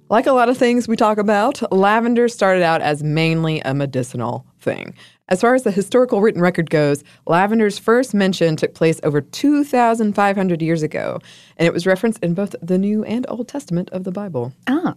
Like 0.10 0.28
a 0.28 0.32
lot 0.32 0.48
of 0.48 0.60
things 0.60 0.88
we 0.88 0.96
talk 0.96 1.18
about, 1.18 1.74
lavender 1.74 2.28
started 2.28 2.62
out 2.62 2.84
as 2.84 3.02
mainly 3.02 3.62
a 3.62 3.74
medicinal 3.74 4.46
thing. 4.63 4.96
As 5.29 5.41
far 5.41 5.53
as 5.55 5.63
the 5.63 5.72
historical 5.72 6.22
written 6.22 6.41
record 6.41 6.70
goes, 6.70 7.03
lavender's 7.27 7.77
first 7.77 8.13
mention 8.13 8.55
took 8.55 8.74
place 8.74 9.00
over 9.03 9.22
2,500 9.22 10.62
years 10.62 10.82
ago, 10.82 11.20
and 11.58 11.67
it 11.67 11.74
was 11.74 11.86
referenced 11.86 12.24
in 12.24 12.34
both 12.34 12.55
the 12.62 12.77
New 12.77 13.03
and 13.03 13.25
Old 13.29 13.48
Testament 13.48 13.89
of 13.91 14.03
the 14.03 14.12
Bible. 14.12 14.53
Ah, 14.67 14.96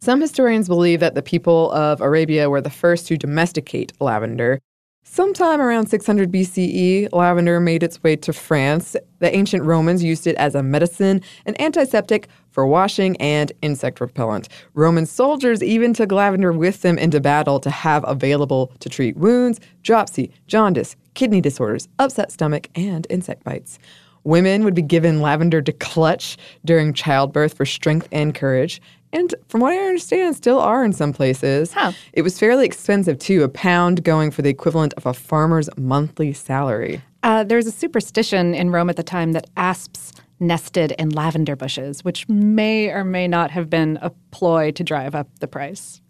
Some 0.00 0.20
historians 0.20 0.68
believe 0.68 1.00
that 1.00 1.14
the 1.14 1.22
people 1.22 1.70
of 1.72 2.00
Arabia 2.00 2.48
were 2.48 2.60
the 2.62 2.70
first 2.70 3.06
to 3.08 3.16
domesticate 3.18 3.92
lavender. 4.00 4.60
Sometime 5.02 5.60
around 5.60 5.88
600 5.88 6.30
BCE, 6.30 7.08
lavender 7.12 7.58
made 7.60 7.82
its 7.82 8.02
way 8.02 8.16
to 8.16 8.32
France. 8.32 8.96
The 9.20 9.34
ancient 9.34 9.62
Romans 9.62 10.02
used 10.02 10.26
it 10.26 10.36
as 10.36 10.54
a 10.54 10.62
medicine, 10.62 11.22
an 11.46 11.54
antiseptic 11.60 12.28
for 12.50 12.66
washing, 12.66 13.16
and 13.18 13.52
insect 13.62 14.00
repellent. 14.00 14.48
Roman 14.74 15.06
soldiers 15.06 15.62
even 15.62 15.94
took 15.94 16.10
lavender 16.10 16.52
with 16.52 16.82
them 16.82 16.98
into 16.98 17.20
battle 17.20 17.60
to 17.60 17.70
have 17.70 18.04
available 18.06 18.72
to 18.80 18.88
treat 18.88 19.16
wounds, 19.16 19.60
dropsy, 19.82 20.32
jaundice, 20.48 20.96
kidney 21.14 21.40
disorders, 21.40 21.88
upset 21.98 22.32
stomach, 22.32 22.68
and 22.74 23.06
insect 23.08 23.44
bites. 23.44 23.78
Women 24.24 24.64
would 24.64 24.74
be 24.74 24.82
given 24.82 25.22
lavender 25.22 25.62
to 25.62 25.72
clutch 25.72 26.36
during 26.64 26.92
childbirth 26.92 27.54
for 27.54 27.64
strength 27.64 28.08
and 28.12 28.34
courage. 28.34 28.82
And 29.12 29.34
from 29.48 29.60
what 29.60 29.72
I 29.72 29.78
understand, 29.78 30.36
still 30.36 30.60
are 30.60 30.84
in 30.84 30.92
some 30.92 31.12
places. 31.12 31.72
Huh. 31.72 31.92
It 32.12 32.22
was 32.22 32.38
fairly 32.38 32.64
expensive 32.64 33.18
too, 33.18 33.42
a 33.42 33.48
pound 33.48 34.04
going 34.04 34.30
for 34.30 34.42
the 34.42 34.50
equivalent 34.50 34.94
of 34.94 35.06
a 35.06 35.14
farmer's 35.14 35.68
monthly 35.76 36.32
salary. 36.32 37.02
Uh, 37.22 37.44
there 37.44 37.56
was 37.56 37.66
a 37.66 37.72
superstition 37.72 38.54
in 38.54 38.70
Rome 38.70 38.88
at 38.88 38.96
the 38.96 39.02
time 39.02 39.32
that 39.32 39.50
asps 39.56 40.12
nested 40.38 40.92
in 40.92 41.10
lavender 41.10 41.54
bushes, 41.54 42.04
which 42.04 42.28
may 42.28 42.88
or 42.88 43.04
may 43.04 43.28
not 43.28 43.50
have 43.50 43.68
been 43.68 43.98
a 44.00 44.10
ploy 44.30 44.70
to 44.72 44.82
drive 44.82 45.14
up 45.14 45.28
the 45.40 45.48
price. 45.48 46.00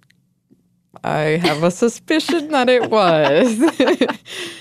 I 1.02 1.38
have 1.42 1.62
a 1.62 1.71
suspicion 1.71 2.50
that 2.50 2.69
it 2.69 2.90
was. 2.90 3.59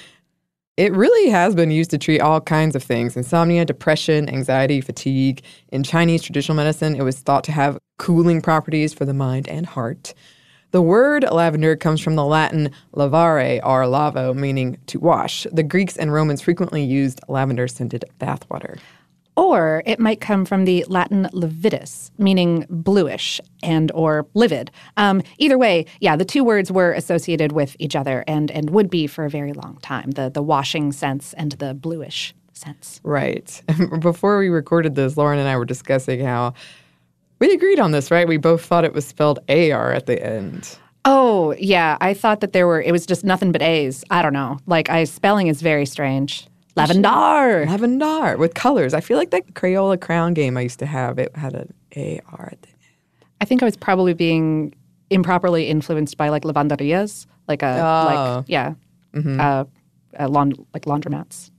It 0.80 0.94
really 0.94 1.30
has 1.30 1.56
been 1.56 1.72
used 1.72 1.92
to 1.92 1.98
treat 1.98 2.22
all 2.22 2.40
kinds 2.40 2.74
of 2.74 2.82
things 2.82 3.18
insomnia, 3.18 3.66
depression, 3.66 4.30
anxiety, 4.30 4.80
fatigue. 4.80 5.42
In 5.74 5.84
Chinese 5.84 6.22
traditional 6.22 6.56
medicine, 6.56 6.96
it 6.96 7.02
was 7.02 7.20
thought 7.20 7.44
to 7.44 7.52
have 7.52 7.78
cooling 7.98 8.42
properties 8.42 8.94
for 8.94 9.04
the 9.04 9.14
mind 9.14 9.50
and 9.50 9.66
heart. 9.66 10.14
The 10.72 10.82
word 10.82 11.26
lavender 11.30 11.76
comes 11.76 12.00
from 12.00 12.16
the 12.16 12.24
Latin 12.24 12.72
lavare 12.96 13.60
or 13.62 13.88
lavo, 13.88 14.34
meaning 14.34 14.78
to 14.86 15.02
wash. 15.02 15.46
The 15.52 15.64
Greeks 15.64 15.98
and 15.98 16.14
Romans 16.14 16.42
frequently 16.42 16.86
used 16.86 17.20
lavender 17.28 17.68
scented 17.68 18.06
bathwater. 18.18 18.80
Or 19.40 19.82
it 19.86 20.00
might 20.00 20.20
come 20.20 20.44
from 20.44 20.66
the 20.66 20.84
Latin 20.90 21.30
lividus, 21.32 22.12
meaning 22.18 22.66
bluish 22.70 23.40
and 23.64 23.90
or 23.94 24.28
livid. 24.34 24.70
Um, 24.98 25.22
either 25.38 25.58
way, 25.58 25.86
yeah, 26.02 26.18
the 26.18 26.26
two 26.26 26.44
words 26.44 26.74
were 26.74 26.92
associated 26.92 27.54
with 27.54 27.78
each 27.80 27.96
other 27.96 28.26
and 28.28 28.52
and 28.52 28.70
would 28.72 28.90
be 28.90 29.08
for 29.08 29.24
a 29.24 29.30
very 29.30 29.54
long 29.54 29.78
time. 29.82 30.12
The 30.12 30.30
the 30.30 30.42
washing 30.42 30.92
sense 30.92 31.34
and 31.34 31.54
the 31.54 31.74
bluish 31.74 32.36
sense. 32.52 33.00
Right. 33.04 33.62
Before 34.02 34.40
we 34.40 34.50
recorded 34.50 34.96
this, 34.96 35.16
Lauren 35.16 35.40
and 35.40 35.48
I 35.48 35.56
were 35.56 35.64
discussing 35.64 36.20
how 36.20 36.54
we 37.40 37.54
agreed 37.54 37.80
on 37.80 37.92
this, 37.92 38.12
right? 38.12 38.28
We 38.28 38.36
both 38.36 38.66
thought 38.66 38.84
it 38.84 38.94
was 38.94 39.08
spelled 39.08 39.40
AR 39.48 39.94
at 39.94 40.06
the 40.06 40.22
end. 40.22 40.78
Oh, 41.06 41.56
yeah. 41.58 41.98
I 42.02 42.14
thought 42.14 42.42
that 42.42 42.52
there 42.52 42.68
were, 42.68 42.82
it 42.82 42.92
was 42.92 43.06
just 43.06 43.24
nothing 43.24 43.54
but 43.54 43.62
A's. 43.62 44.04
I 44.10 44.22
don't 44.22 44.34
know. 44.34 44.60
Like, 44.68 44.90
I 44.90 45.06
spelling 45.06 45.48
is 45.48 45.62
very 45.62 45.86
strange. 45.86 46.49
Lavender. 46.80 47.66
Lavender 47.66 48.38
with 48.38 48.54
colors. 48.54 48.94
I 48.94 49.02
feel 49.02 49.18
like 49.18 49.32
that 49.32 49.54
Crayola 49.54 50.00
crown 50.00 50.34
game 50.34 50.58
I 50.58 50.62
used 50.62 50.80
to 50.80 50.86
have, 50.86 51.20
it 51.20 51.36
had 51.36 51.54
an 51.54 51.74
AR 51.96 52.50
at 52.52 52.62
the 52.62 52.68
end. 52.70 52.78
I 53.42 53.46
think 53.46 53.62
I 53.62 53.66
was 53.66 53.78
probably 53.78 54.14
being 54.14 54.74
improperly 55.10 55.68
influenced 55.68 56.18
by 56.18 56.30
like 56.30 56.44
lavanderias, 56.44 57.26
like 57.48 57.64
a, 57.64 57.68
Oh. 57.80 58.36
like, 58.38 58.46
yeah, 58.48 58.74
uh, 59.16 59.66
uh, 60.20 60.28
laund- 60.28 60.66
like 60.74 60.84
laundromats. 60.86 61.50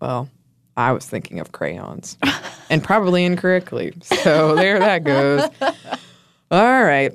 Well, 0.00 0.28
I 0.76 0.92
was 0.92 1.06
thinking 1.06 1.40
of 1.40 1.52
crayons 1.52 2.16
and 2.70 2.82
probably 2.84 3.24
incorrectly. 3.24 3.92
So 4.02 4.54
there 4.54 4.78
that 4.78 5.04
goes. 5.04 5.42
All 6.50 6.84
right. 6.84 7.12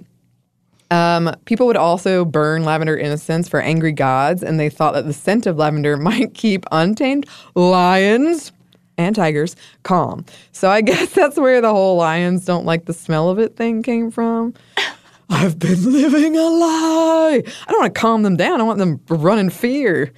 Um, 0.93 1.33
people 1.45 1.65
would 1.65 1.75
also 1.75 2.23
burn 2.23 2.65
lavender 2.65 2.95
incense 2.95 3.49
for 3.49 3.59
angry 3.59 3.91
gods, 3.91 4.43
and 4.43 4.59
they 4.59 4.69
thought 4.69 4.93
that 4.93 5.07
the 5.07 5.13
scent 5.13 5.47
of 5.47 5.57
lavender 5.57 5.97
might 6.09 6.35
keep 6.35 6.65
untamed 6.71 7.25
lions 7.55 8.51
and 8.99 9.15
tigers 9.15 9.55
calm. 9.81 10.23
So 10.51 10.69
I 10.69 10.81
guess 10.89 11.11
that's 11.13 11.37
where 11.37 11.61
the 11.61 11.71
whole 11.71 11.97
lions 11.97 12.45
don't 12.45 12.65
like 12.65 12.85
the 12.85 12.93
smell 12.93 13.31
of 13.31 13.39
it 13.39 13.55
thing 13.55 13.81
came 13.81 14.11
from. 14.11 14.53
I've 15.29 15.57
been 15.57 15.91
living 15.91 16.37
a 16.37 16.43
lie. 16.43 17.41
I 17.43 17.71
don't 17.71 17.81
want 17.81 17.95
to 17.95 17.99
calm 17.99 18.21
them 18.21 18.37
down. 18.37 18.61
I 18.61 18.63
want 18.63 18.77
them 18.77 18.99
to 19.07 19.15
run 19.15 19.39
in 19.39 19.49
fear. 19.49 20.13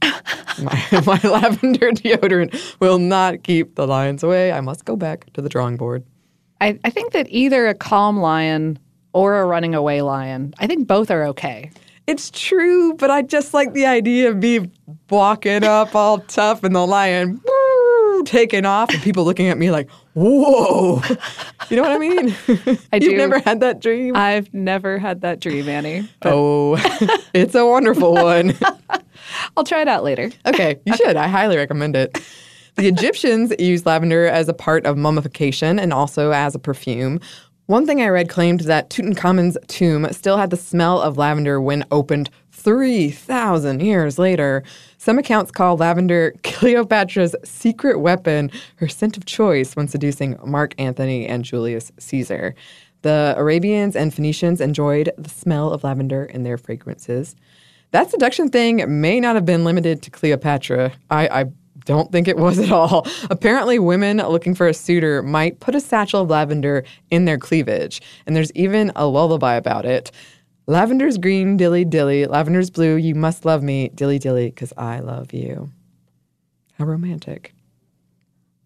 my, 0.00 0.86
my 0.92 1.20
lavender 1.24 1.90
deodorant 1.90 2.78
will 2.78 3.00
not 3.00 3.42
keep 3.42 3.74
the 3.74 3.86
lions 3.88 4.22
away. 4.22 4.52
I 4.52 4.60
must 4.60 4.84
go 4.84 4.94
back 4.94 5.32
to 5.32 5.42
the 5.42 5.48
drawing 5.48 5.76
board. 5.76 6.04
I, 6.60 6.78
I 6.84 6.90
think 6.90 7.12
that 7.14 7.26
either 7.30 7.66
a 7.66 7.74
calm 7.74 8.20
lion 8.20 8.78
or 9.14 9.40
a 9.40 9.46
running 9.46 9.74
away 9.74 10.02
lion, 10.02 10.52
I 10.58 10.66
think 10.66 10.86
both 10.86 11.10
are 11.10 11.24
okay. 11.28 11.70
It's 12.06 12.30
true, 12.30 12.92
but 12.94 13.10
I 13.10 13.22
just 13.22 13.54
like 13.54 13.72
the 13.72 13.86
idea 13.86 14.28
of 14.28 14.36
me 14.36 14.70
walking 15.08 15.64
up 15.64 15.94
all 15.94 16.18
tough 16.18 16.62
and 16.62 16.76
the 16.76 16.86
lion 16.86 17.40
woo, 17.42 18.24
taking 18.24 18.66
off 18.66 18.90
and 18.92 19.02
people 19.02 19.24
looking 19.24 19.48
at 19.48 19.56
me 19.56 19.70
like, 19.70 19.88
whoa. 20.12 21.00
You 21.70 21.76
know 21.76 21.82
what 21.82 21.92
I 21.92 21.98
mean? 21.98 22.36
I 22.92 22.96
You've 22.96 23.12
do. 23.12 23.16
never 23.16 23.38
had 23.38 23.60
that 23.60 23.80
dream? 23.80 24.14
I've 24.16 24.52
never 24.52 24.98
had 24.98 25.22
that 25.22 25.40
dream, 25.40 25.66
Annie. 25.66 26.06
oh, 26.22 26.76
it's 27.32 27.54
a 27.54 27.64
wonderful 27.64 28.12
one. 28.12 28.54
I'll 29.56 29.64
try 29.64 29.80
it 29.80 29.88
out 29.88 30.04
later. 30.04 30.30
Okay, 30.44 30.78
you 30.84 30.94
should. 30.96 31.16
I 31.16 31.26
highly 31.28 31.56
recommend 31.56 31.96
it. 31.96 32.20
The 32.76 32.86
Egyptians 32.86 33.52
used 33.58 33.86
lavender 33.86 34.26
as 34.26 34.48
a 34.48 34.54
part 34.54 34.84
of 34.84 34.98
mummification 34.98 35.78
and 35.78 35.92
also 35.92 36.32
as 36.32 36.54
a 36.54 36.58
perfume. 36.58 37.18
One 37.66 37.86
thing 37.86 38.02
I 38.02 38.08
read 38.08 38.28
claimed 38.28 38.60
that 38.60 38.90
Tutankhamun's 38.90 39.56
tomb 39.68 40.06
still 40.12 40.36
had 40.36 40.50
the 40.50 40.56
smell 40.56 41.00
of 41.00 41.16
lavender 41.16 41.58
when 41.58 41.86
opened 41.90 42.28
3,000 42.52 43.80
years 43.80 44.18
later. 44.18 44.62
Some 44.98 45.18
accounts 45.18 45.50
call 45.50 45.78
lavender 45.78 46.34
Cleopatra's 46.42 47.34
secret 47.42 48.00
weapon, 48.00 48.50
her 48.76 48.88
scent 48.88 49.16
of 49.16 49.24
choice 49.24 49.76
when 49.76 49.88
seducing 49.88 50.36
Mark 50.44 50.74
Antony 50.76 51.26
and 51.26 51.42
Julius 51.42 51.90
Caesar. 51.98 52.54
The 53.00 53.32
Arabians 53.38 53.96
and 53.96 54.12
Phoenicians 54.12 54.60
enjoyed 54.60 55.10
the 55.16 55.30
smell 55.30 55.72
of 55.72 55.84
lavender 55.84 56.26
in 56.26 56.42
their 56.42 56.58
fragrances. 56.58 57.34
That 57.92 58.10
seduction 58.10 58.50
thing 58.50 59.00
may 59.00 59.20
not 59.20 59.36
have 59.36 59.46
been 59.46 59.64
limited 59.64 60.02
to 60.02 60.10
Cleopatra. 60.10 60.92
I, 61.08 61.28
I 61.28 61.44
don't 61.84 62.10
think 62.10 62.28
it 62.28 62.36
was 62.36 62.58
at 62.58 62.70
all. 62.70 63.06
Apparently, 63.30 63.78
women 63.78 64.18
looking 64.18 64.54
for 64.54 64.66
a 64.66 64.74
suitor 64.74 65.22
might 65.22 65.60
put 65.60 65.74
a 65.74 65.80
satchel 65.80 66.22
of 66.22 66.30
lavender 66.30 66.84
in 67.10 67.24
their 67.24 67.38
cleavage, 67.38 68.00
and 68.26 68.34
there's 68.34 68.52
even 68.52 68.92
a 68.96 69.06
lullaby 69.06 69.54
about 69.54 69.84
it. 69.84 70.10
Lavender's 70.66 71.18
green, 71.18 71.56
dilly 71.56 71.84
dilly. 71.84 72.26
Lavender's 72.26 72.70
blue, 72.70 72.96
you 72.96 73.14
must 73.14 73.44
love 73.44 73.62
me, 73.62 73.90
dilly 73.94 74.18
dilly, 74.18 74.46
because 74.46 74.72
I 74.76 75.00
love 75.00 75.32
you. 75.34 75.70
How 76.78 76.86
romantic. 76.86 77.54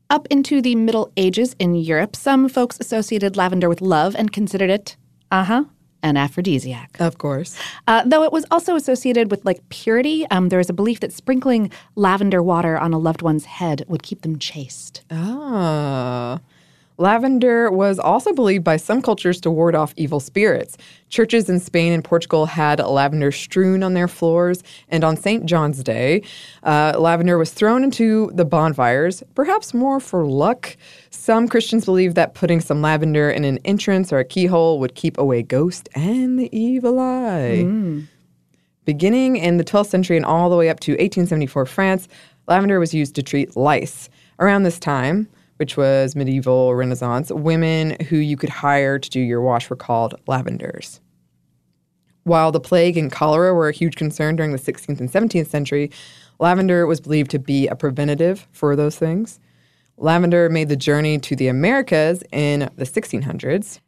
Up 0.08 0.26
into 0.30 0.62
the 0.62 0.74
Middle 0.74 1.12
Ages 1.16 1.54
in 1.58 1.74
Europe, 1.74 2.16
some 2.16 2.48
folks 2.48 2.78
associated 2.80 3.36
lavender 3.36 3.68
with 3.68 3.82
love 3.82 4.14
and 4.16 4.32
considered 4.32 4.70
it, 4.70 4.96
uh 5.30 5.44
huh, 5.44 5.64
an 6.02 6.16
aphrodisiac. 6.16 6.96
Of 7.00 7.18
course. 7.18 7.58
Uh, 7.86 8.02
though 8.04 8.22
it 8.22 8.32
was 8.32 8.44
also 8.50 8.76
associated 8.76 9.30
with 9.30 9.44
like 9.44 9.66
purity, 9.68 10.26
um, 10.30 10.48
there 10.48 10.58
was 10.58 10.70
a 10.70 10.72
belief 10.72 11.00
that 11.00 11.12
sprinkling 11.12 11.70
lavender 11.96 12.42
water 12.42 12.78
on 12.78 12.92
a 12.92 12.98
loved 12.98 13.22
one's 13.22 13.46
head 13.46 13.84
would 13.88 14.02
keep 14.02 14.22
them 14.22 14.38
chaste. 14.38 15.02
Ah. 15.10 16.40
Lavender 17.00 17.70
was 17.70 18.00
also 18.00 18.32
believed 18.32 18.64
by 18.64 18.76
some 18.76 19.00
cultures 19.00 19.40
to 19.42 19.52
ward 19.52 19.76
off 19.76 19.94
evil 19.96 20.18
spirits. 20.18 20.76
Churches 21.08 21.48
in 21.48 21.60
Spain 21.60 21.92
and 21.92 22.02
Portugal 22.02 22.46
had 22.46 22.80
lavender 22.80 23.30
strewn 23.30 23.84
on 23.84 23.94
their 23.94 24.08
floors, 24.08 24.64
and 24.88 25.04
on 25.04 25.16
St. 25.16 25.46
John's 25.46 25.84
Day, 25.84 26.22
uh, 26.64 26.96
lavender 26.98 27.38
was 27.38 27.52
thrown 27.52 27.84
into 27.84 28.32
the 28.34 28.44
bonfires, 28.44 29.22
perhaps 29.36 29.72
more 29.72 30.00
for 30.00 30.26
luck. 30.26 30.76
Some 31.10 31.46
Christians 31.46 31.84
believed 31.84 32.16
that 32.16 32.34
putting 32.34 32.60
some 32.60 32.82
lavender 32.82 33.30
in 33.30 33.44
an 33.44 33.58
entrance 33.64 34.12
or 34.12 34.18
a 34.18 34.24
keyhole 34.24 34.80
would 34.80 34.96
keep 34.96 35.16
away 35.18 35.44
ghosts 35.44 35.88
and 35.94 36.36
the 36.36 36.54
evil 36.56 36.98
eye. 36.98 37.62
Beginning 38.84 39.36
in 39.36 39.58
the 39.58 39.64
12th 39.64 39.86
century 39.86 40.16
and 40.16 40.26
all 40.26 40.50
the 40.50 40.56
way 40.56 40.68
up 40.68 40.80
to 40.80 40.92
1874 40.92 41.66
France, 41.66 42.08
lavender 42.48 42.80
was 42.80 42.92
used 42.92 43.14
to 43.14 43.22
treat 43.22 43.56
lice. 43.56 44.08
Around 44.40 44.62
this 44.62 44.78
time, 44.78 45.28
which 45.58 45.76
was 45.76 46.16
medieval 46.16 46.74
Renaissance, 46.74 47.30
women 47.30 47.96
who 48.08 48.16
you 48.16 48.36
could 48.36 48.48
hire 48.48 48.98
to 48.98 49.10
do 49.10 49.20
your 49.20 49.40
wash 49.40 49.70
were 49.70 49.76
called 49.76 50.14
lavenders. 50.26 51.00
While 52.24 52.52
the 52.52 52.60
plague 52.60 52.96
and 52.96 53.10
cholera 53.10 53.54
were 53.54 53.68
a 53.68 53.72
huge 53.72 53.96
concern 53.96 54.36
during 54.36 54.52
the 54.52 54.58
16th 54.58 55.00
and 55.00 55.10
17th 55.10 55.48
century, 55.48 55.90
lavender 56.38 56.86
was 56.86 57.00
believed 57.00 57.30
to 57.30 57.38
be 57.38 57.66
a 57.68 57.74
preventative 57.74 58.46
for 58.52 58.76
those 58.76 58.96
things. 58.96 59.40
Lavender 59.96 60.48
made 60.48 60.68
the 60.68 60.76
journey 60.76 61.18
to 61.18 61.34
the 61.34 61.48
Americas 61.48 62.22
in 62.30 62.70
the 62.76 62.84
1600s. 62.84 63.80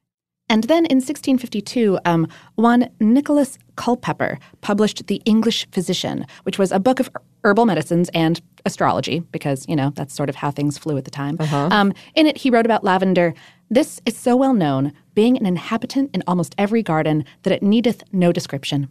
And 0.48 0.64
then 0.64 0.84
in 0.86 0.96
1652, 0.96 2.00
um, 2.04 2.26
one 2.56 2.90
Nicholas 2.98 3.56
Culpeper 3.76 4.40
published 4.62 5.06
The 5.06 5.22
English 5.24 5.68
Physician, 5.70 6.26
which 6.42 6.58
was 6.58 6.72
a 6.72 6.80
book 6.80 6.98
of 6.98 7.08
herbal 7.44 7.66
medicines 7.66 8.10
and 8.12 8.40
astrology, 8.64 9.20
because, 9.32 9.66
you 9.68 9.76
know, 9.76 9.90
that's 9.94 10.14
sort 10.14 10.28
of 10.28 10.36
how 10.36 10.50
things 10.50 10.78
flew 10.78 10.96
at 10.96 11.04
the 11.04 11.10
time. 11.10 11.36
Um, 11.40 11.92
in 12.14 12.26
it, 12.26 12.38
he 12.38 12.50
wrote 12.50 12.66
about 12.66 12.84
lavender. 12.84 13.34
This 13.70 14.00
is 14.06 14.16
so 14.16 14.36
well 14.36 14.54
known, 14.54 14.92
being 15.14 15.36
an 15.36 15.46
inhabitant 15.46 16.10
in 16.14 16.22
almost 16.26 16.54
every 16.58 16.82
garden, 16.82 17.24
that 17.42 17.52
it 17.52 17.62
needeth 17.62 18.02
no 18.12 18.32
description. 18.32 18.88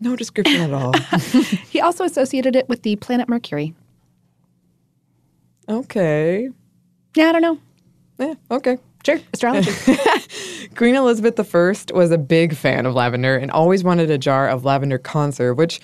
No 0.00 0.16
description 0.16 0.60
at 0.60 0.72
all. 0.72 0.92
He 1.70 1.80
also 1.80 2.04
associated 2.04 2.56
it 2.56 2.68
with 2.68 2.82
the 2.82 2.96
planet 2.96 3.28
Mercury. 3.28 3.74
okay. 5.68 6.48
Yeah, 7.16 7.28
I 7.28 7.32
don't 7.32 7.42
know. 7.42 7.58
Yeah, 8.18 8.34
okay. 8.50 8.78
Sure, 9.04 9.20
astrology. 9.32 9.70
Queen 10.76 10.94
Elizabeth 10.94 11.38
I 11.38 11.94
was 11.94 12.10
a 12.10 12.18
big 12.18 12.56
fan 12.56 12.86
of 12.86 12.94
lavender 12.94 13.36
and 13.36 13.50
always 13.50 13.84
wanted 13.84 14.10
a 14.10 14.16
jar 14.16 14.48
of 14.48 14.64
lavender 14.64 14.98
conserve, 14.98 15.58
which 15.58 15.80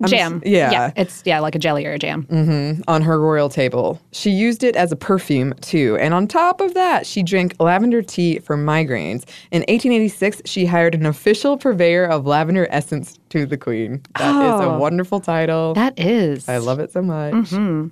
I'm 0.00 0.04
s- 0.06 0.10
jam. 0.10 0.42
yeah, 0.46 0.92
It's, 0.96 1.22
yeah, 1.26 1.40
like 1.40 1.54
a 1.54 1.58
jelly 1.58 1.84
or 1.86 1.92
a 1.92 1.98
jam. 1.98 2.24
Mm-hmm, 2.24 2.82
on 2.88 3.02
her 3.02 3.20
royal 3.20 3.48
table. 3.48 4.00
She 4.12 4.30
used 4.30 4.64
it 4.64 4.74
as 4.76 4.92
a 4.92 4.96
perfume 4.96 5.52
too, 5.60 5.96
and 6.00 6.14
on 6.14 6.26
top 6.26 6.60
of 6.60 6.74
that, 6.74 7.06
she 7.06 7.22
drank 7.22 7.54
lavender 7.60 8.02
tea 8.02 8.38
for 8.38 8.56
migraines. 8.56 9.24
In 9.50 9.60
1886, 9.68 10.42
she 10.46 10.64
hired 10.66 10.94
an 10.94 11.06
official 11.06 11.56
purveyor 11.58 12.04
of 12.06 12.26
lavender 12.26 12.66
essence 12.70 13.18
to 13.30 13.46
the 13.46 13.56
Queen. 13.56 14.02
That 14.18 14.34
is 14.34 14.60
a 14.60 14.70
Oh. 14.70 14.78
wonderful 14.78 15.20
title. 15.20 15.74
That 15.74 15.98
is. 15.98 16.48
I 16.48 16.58
love 16.58 16.80
it 16.80 16.92
so 16.92 17.02
much. 17.02 17.34
Mm-hmm. 17.34 17.88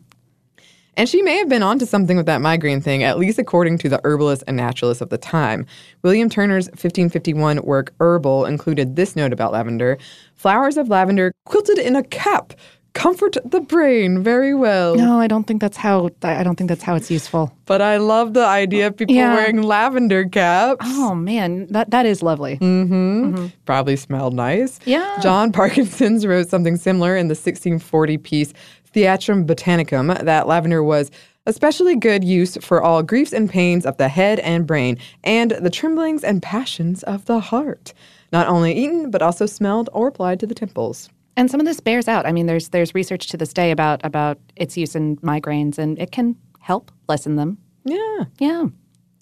And 0.98 1.08
she 1.08 1.22
may 1.22 1.36
have 1.38 1.48
been 1.48 1.62
onto 1.62 1.86
something 1.86 2.16
with 2.16 2.26
that 2.26 2.40
migraine 2.42 2.80
thing, 2.80 3.04
at 3.04 3.18
least 3.18 3.38
according 3.38 3.78
to 3.78 3.88
the 3.88 4.00
herbalists 4.04 4.44
and 4.48 4.56
naturalists 4.56 5.00
of 5.00 5.08
the 5.10 5.16
time. 5.16 5.64
William 6.02 6.28
Turner's 6.28 6.66
1551 6.66 7.62
work 7.62 7.94
Herbal 8.00 8.44
included 8.46 8.96
this 8.96 9.14
note 9.16 9.32
about 9.32 9.52
lavender 9.52 9.96
flowers 10.34 10.76
of 10.76 10.88
lavender 10.88 11.32
quilted 11.46 11.78
in 11.78 11.96
a 11.96 12.02
cap. 12.02 12.52
comfort 12.94 13.36
the 13.44 13.60
brain 13.60 14.24
very 14.24 14.54
well. 14.54 14.96
No, 14.96 15.20
I 15.20 15.28
don't 15.28 15.44
think 15.46 15.60
that's 15.60 15.76
how. 15.76 16.10
I 16.22 16.42
don't 16.42 16.56
think 16.56 16.66
that's 16.68 16.82
how 16.82 16.96
it's 16.96 17.10
useful. 17.12 17.52
But 17.66 17.80
I 17.80 17.98
love 17.98 18.34
the 18.34 18.44
idea 18.44 18.88
of 18.88 18.96
people 18.96 19.14
Yeah. 19.14 19.34
wearing 19.34 19.62
lavender 19.62 20.24
caps. 20.28 20.84
Oh 20.84 21.14
man, 21.14 21.66
that 21.70 21.90
that 21.90 22.06
is 22.06 22.22
lovely. 22.24 22.56
Mm-hmm. 22.56 22.94
Mm-hmm. 23.34 23.46
Probably 23.66 23.94
smelled 23.94 24.34
nice. 24.34 24.80
Yeah. 24.84 25.18
John 25.22 25.52
Parkinson's 25.52 26.26
wrote 26.26 26.48
something 26.48 26.76
similar 26.76 27.14
in 27.16 27.28
the 27.28 27.36
1640 27.38 28.18
piece 28.18 28.52
Theatrum 28.94 29.46
Botanicum 29.46 30.24
that 30.24 30.46
lavender 30.46 30.82
was 30.82 31.10
especially 31.46 31.96
good 31.96 32.22
use 32.22 32.56
for 32.60 32.82
all 32.82 33.02
griefs 33.02 33.32
and 33.32 33.48
pains 33.48 33.86
of 33.86 33.96
the 33.96 34.08
head 34.08 34.38
and 34.40 34.66
brain 34.66 34.98
and 35.24 35.52
the 35.52 35.70
tremblings 35.70 36.22
and 36.22 36.42
passions 36.42 37.02
of 37.04 37.24
the 37.24 37.40
heart. 37.40 37.94
Not 38.32 38.48
only 38.48 38.76
eaten, 38.76 39.10
but 39.10 39.22
also 39.22 39.46
smelled 39.46 39.88
or 39.92 40.08
applied 40.08 40.40
to 40.40 40.46
the 40.46 40.54
temples. 40.54 41.08
And 41.36 41.50
some 41.50 41.60
of 41.60 41.66
this 41.66 41.80
bears 41.80 42.08
out. 42.08 42.26
I 42.26 42.32
mean, 42.32 42.46
there's 42.46 42.68
there's 42.70 42.94
research 42.94 43.28
to 43.28 43.36
this 43.36 43.52
day 43.52 43.70
about 43.70 44.04
about 44.04 44.38
its 44.56 44.76
use 44.76 44.94
in 44.94 45.16
migraines, 45.18 45.78
and 45.78 45.98
it 45.98 46.10
can 46.10 46.36
help 46.58 46.90
lessen 47.08 47.36
them. 47.36 47.58
Yeah. 47.84 48.24
Yeah. 48.38 48.66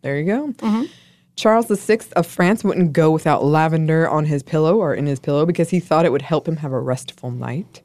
There 0.03 0.19
you 0.19 0.25
go. 0.25 0.49
Mm-hmm. 0.53 0.85
Charles 1.37 1.67
VI 1.69 1.99
of 2.17 2.27
France 2.27 2.65
wouldn't 2.65 2.95
go 2.95 3.11
without 3.11 3.45
lavender 3.45 4.09
on 4.09 4.25
his 4.25 4.43
pillow 4.43 4.79
or 4.79 4.95
in 4.95 5.07
his 5.07 5.21
pillow 5.21 5.45
because 5.45 5.69
he 5.69 5.79
thought 5.79 6.07
it 6.07 6.13
would 6.13 6.23
help 6.23 6.49
him 6.49 6.57
have 6.57 6.73
a 6.73 6.81
restful 6.81 7.31
night. 7.31 7.83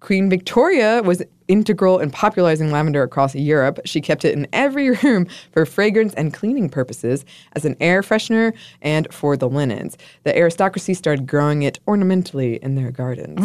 Queen 0.00 0.28
Victoria 0.28 1.02
was 1.02 1.22
integral 1.48 1.98
in 1.98 2.10
popularizing 2.10 2.70
lavender 2.70 3.02
across 3.02 3.34
Europe. 3.34 3.78
She 3.84 4.00
kept 4.00 4.24
it 4.24 4.34
in 4.34 4.46
every 4.52 4.90
room 5.02 5.26
for 5.52 5.64
fragrance 5.64 6.14
and 6.14 6.32
cleaning 6.34 6.68
purposes, 6.68 7.24
as 7.54 7.64
an 7.64 7.76
air 7.80 8.02
freshener, 8.02 8.52
and 8.82 9.12
for 9.12 9.36
the 9.36 9.48
linens. 9.48 9.96
The 10.24 10.36
aristocracy 10.36 10.94
started 10.94 11.26
growing 11.26 11.62
it 11.62 11.78
ornamentally 11.86 12.56
in 12.62 12.74
their 12.74 12.90
gardens. 12.90 13.40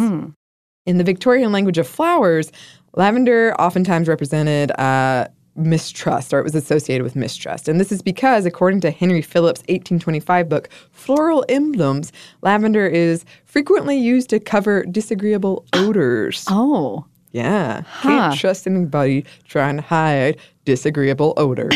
In 0.84 0.98
the 0.98 1.04
Victorian 1.04 1.52
language 1.52 1.78
of 1.78 1.86
flowers, 1.86 2.50
lavender 2.94 3.54
oftentimes 3.60 4.08
represented 4.08 4.72
uh, 4.72 5.28
mistrust, 5.54 6.32
or 6.32 6.38
it 6.38 6.44
was 6.44 6.54
associated 6.54 7.02
with 7.02 7.16
mistrust. 7.16 7.68
And 7.68 7.78
this 7.80 7.92
is 7.92 8.02
because, 8.02 8.46
according 8.46 8.80
to 8.80 8.90
Henry 8.90 9.22
Phillips' 9.22 9.60
1825 9.62 10.48
book, 10.48 10.68
Floral 10.90 11.44
Emblems, 11.48 12.12
lavender 12.42 12.86
is 12.86 13.24
frequently 13.44 13.96
used 13.96 14.30
to 14.30 14.40
cover 14.40 14.84
disagreeable 14.84 15.66
odors. 15.72 16.44
Oh. 16.48 17.04
Yeah. 17.32 17.82
Huh. 17.86 18.08
Can't 18.08 18.38
trust 18.38 18.66
anybody 18.66 19.24
trying 19.44 19.76
to 19.76 19.82
hide 19.82 20.38
disagreeable 20.64 21.32
odors. 21.36 21.74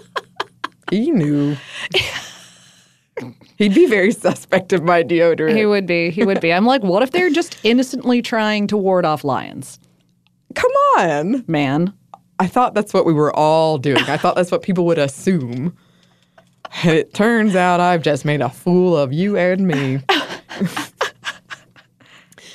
he 0.90 1.10
knew. 1.10 1.56
He'd 3.56 3.74
be 3.74 3.86
very 3.86 4.12
suspect 4.12 4.72
of 4.72 4.82
my 4.84 5.02
deodorant. 5.02 5.56
He 5.56 5.66
would 5.66 5.86
be. 5.86 6.10
He 6.10 6.24
would 6.24 6.40
be. 6.40 6.52
I'm 6.52 6.64
like, 6.64 6.82
what 6.82 7.02
if 7.02 7.10
they're 7.10 7.30
just 7.30 7.58
innocently 7.64 8.22
trying 8.22 8.66
to 8.68 8.76
ward 8.76 9.04
off 9.04 9.24
lions? 9.24 9.78
Come 10.54 10.72
on. 10.96 11.44
Man. 11.46 11.92
I 12.38 12.46
thought 12.46 12.74
that's 12.74 12.94
what 12.94 13.04
we 13.04 13.12
were 13.12 13.34
all 13.34 13.78
doing. 13.78 14.02
I 14.04 14.16
thought 14.16 14.36
that's 14.36 14.50
what 14.50 14.62
people 14.62 14.86
would 14.86 14.98
assume. 14.98 15.76
And 16.82 16.96
it 16.96 17.14
turns 17.14 17.56
out 17.56 17.80
I've 17.80 18.02
just 18.02 18.24
made 18.24 18.40
a 18.40 18.50
fool 18.50 18.96
of 18.96 19.12
you 19.12 19.36
and 19.36 19.66
me. 19.66 20.00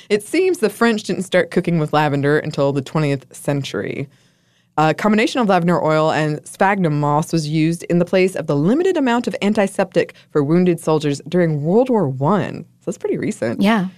it 0.08 0.22
seems 0.22 0.58
the 0.58 0.70
French 0.70 1.02
didn't 1.02 1.24
start 1.24 1.50
cooking 1.50 1.78
with 1.78 1.92
lavender 1.92 2.38
until 2.38 2.72
the 2.72 2.82
20th 2.82 3.34
century. 3.34 4.08
A 4.76 4.92
combination 4.92 5.40
of 5.40 5.48
lavender 5.48 5.82
oil 5.82 6.10
and 6.10 6.44
sphagnum 6.46 6.98
moss 6.98 7.32
was 7.32 7.48
used 7.48 7.84
in 7.84 7.98
the 8.00 8.04
place 8.04 8.34
of 8.34 8.48
the 8.48 8.56
limited 8.56 8.96
amount 8.96 9.28
of 9.28 9.36
antiseptic 9.40 10.14
for 10.30 10.42
wounded 10.42 10.80
soldiers 10.80 11.20
during 11.28 11.62
World 11.62 11.90
War 11.90 12.08
One. 12.08 12.64
So 12.80 12.86
that's 12.86 12.98
pretty 12.98 13.18
recent. 13.18 13.62
Yeah. 13.62 13.88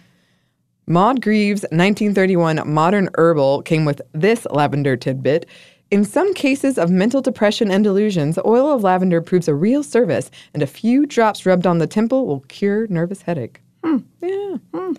Maud 0.86 1.22
Grieve's 1.22 1.62
1931 1.62 2.62
Modern 2.66 3.08
Herbal 3.16 3.62
came 3.62 3.84
with 3.84 4.00
this 4.12 4.46
lavender 4.50 4.96
tidbit. 4.96 5.46
In 5.92 6.04
some 6.04 6.34
cases 6.34 6.78
of 6.78 6.90
mental 6.90 7.22
depression 7.22 7.70
and 7.70 7.84
delusions, 7.84 8.38
oil 8.44 8.72
of 8.72 8.82
lavender 8.82 9.22
proves 9.22 9.46
a 9.46 9.54
real 9.54 9.84
service, 9.84 10.32
and 10.52 10.60
a 10.60 10.66
few 10.66 11.06
drops 11.06 11.46
rubbed 11.46 11.64
on 11.64 11.78
the 11.78 11.86
temple 11.86 12.26
will 12.26 12.40
cure 12.48 12.88
nervous 12.88 13.22
headache. 13.22 13.60
Hmm. 13.84 13.98
Yeah. 14.20 14.56
Hmm. 14.74 14.94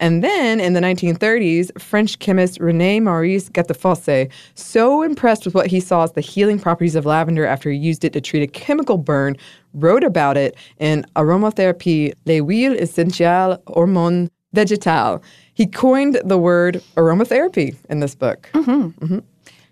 And 0.00 0.24
then 0.24 0.60
in 0.60 0.72
the 0.72 0.80
1930s, 0.80 1.78
French 1.80 2.18
chemist 2.20 2.58
Rene 2.58 3.00
Maurice 3.00 3.50
Gattefossé, 3.50 4.30
so 4.54 5.02
impressed 5.02 5.44
with 5.44 5.54
what 5.54 5.66
he 5.66 5.78
saw 5.78 6.04
as 6.04 6.12
the 6.12 6.22
healing 6.22 6.58
properties 6.58 6.94
of 6.94 7.04
lavender 7.04 7.44
after 7.44 7.70
he 7.70 7.76
used 7.76 8.02
it 8.02 8.14
to 8.14 8.20
treat 8.20 8.42
a 8.42 8.46
chemical 8.46 8.96
burn, 8.96 9.36
wrote 9.74 10.04
about 10.04 10.38
it 10.38 10.56
in 10.78 11.04
Aromathérapie, 11.16 12.14
Les 12.24 12.40
huiles 12.40 12.80
essentielles 12.80 13.58
hormones 13.66 14.30
végétales. 14.56 15.22
He 15.52 15.66
coined 15.66 16.20
the 16.24 16.38
word 16.38 16.82
aromatherapy 16.96 17.76
in 17.90 18.00
this 18.00 18.14
book. 18.14 18.48
Mm-hmm. 18.54 19.04
Mm-hmm. 19.04 19.18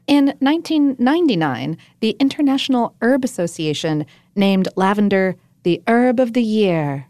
In 0.07 0.27
1999, 0.41 1.77
the 2.01 2.11
International 2.19 2.95
Herb 3.01 3.25
Association 3.25 4.05
named 4.35 4.69
lavender 4.77 5.37
the 5.62 5.81
herb 5.87 6.19
of 6.19 6.33
the 6.33 6.43
year. 6.43 7.07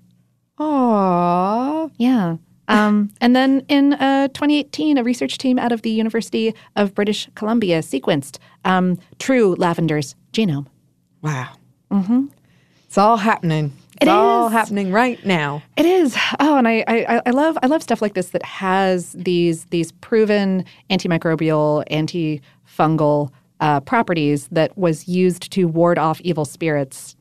Aww. 0.58 1.90
Yeah. 1.96 2.36
Um, 2.68 3.10
and 3.20 3.34
then 3.34 3.64
in 3.68 3.94
uh, 3.94 4.28
2018, 4.28 4.98
a 4.98 5.02
research 5.04 5.38
team 5.38 5.58
out 5.58 5.72
of 5.72 5.82
the 5.82 5.90
University 5.90 6.54
of 6.76 6.94
British 6.94 7.28
Columbia 7.34 7.80
sequenced 7.80 8.38
um, 8.64 8.98
true 9.18 9.54
lavender's 9.58 10.14
genome. 10.32 10.66
Wow. 11.22 11.48
Mm-hmm. 11.90 12.26
It's 12.86 12.98
all 12.98 13.16
happening. 13.16 13.72
It's 13.94 14.02
It 14.02 14.08
all 14.08 14.48
is. 14.48 14.52
happening 14.52 14.92
right 14.92 15.24
now. 15.24 15.62
It 15.76 15.86
is. 15.86 16.16
Oh, 16.40 16.56
and 16.56 16.66
I, 16.68 16.84
I, 16.88 17.22
I 17.24 17.30
love 17.30 17.56
I 17.62 17.66
love 17.68 17.82
stuff 17.82 18.02
like 18.02 18.14
this 18.14 18.30
that 18.30 18.44
has 18.44 19.12
these 19.12 19.64
these 19.66 19.92
proven 19.92 20.64
antimicrobial, 20.90 21.84
antifungal 22.76 23.30
uh, 23.60 23.80
properties 23.80 24.48
that 24.48 24.76
was 24.76 25.06
used 25.08 25.50
to 25.52 25.66
ward 25.68 25.98
off 25.98 26.20
evil 26.22 26.44
spirits 26.44 27.16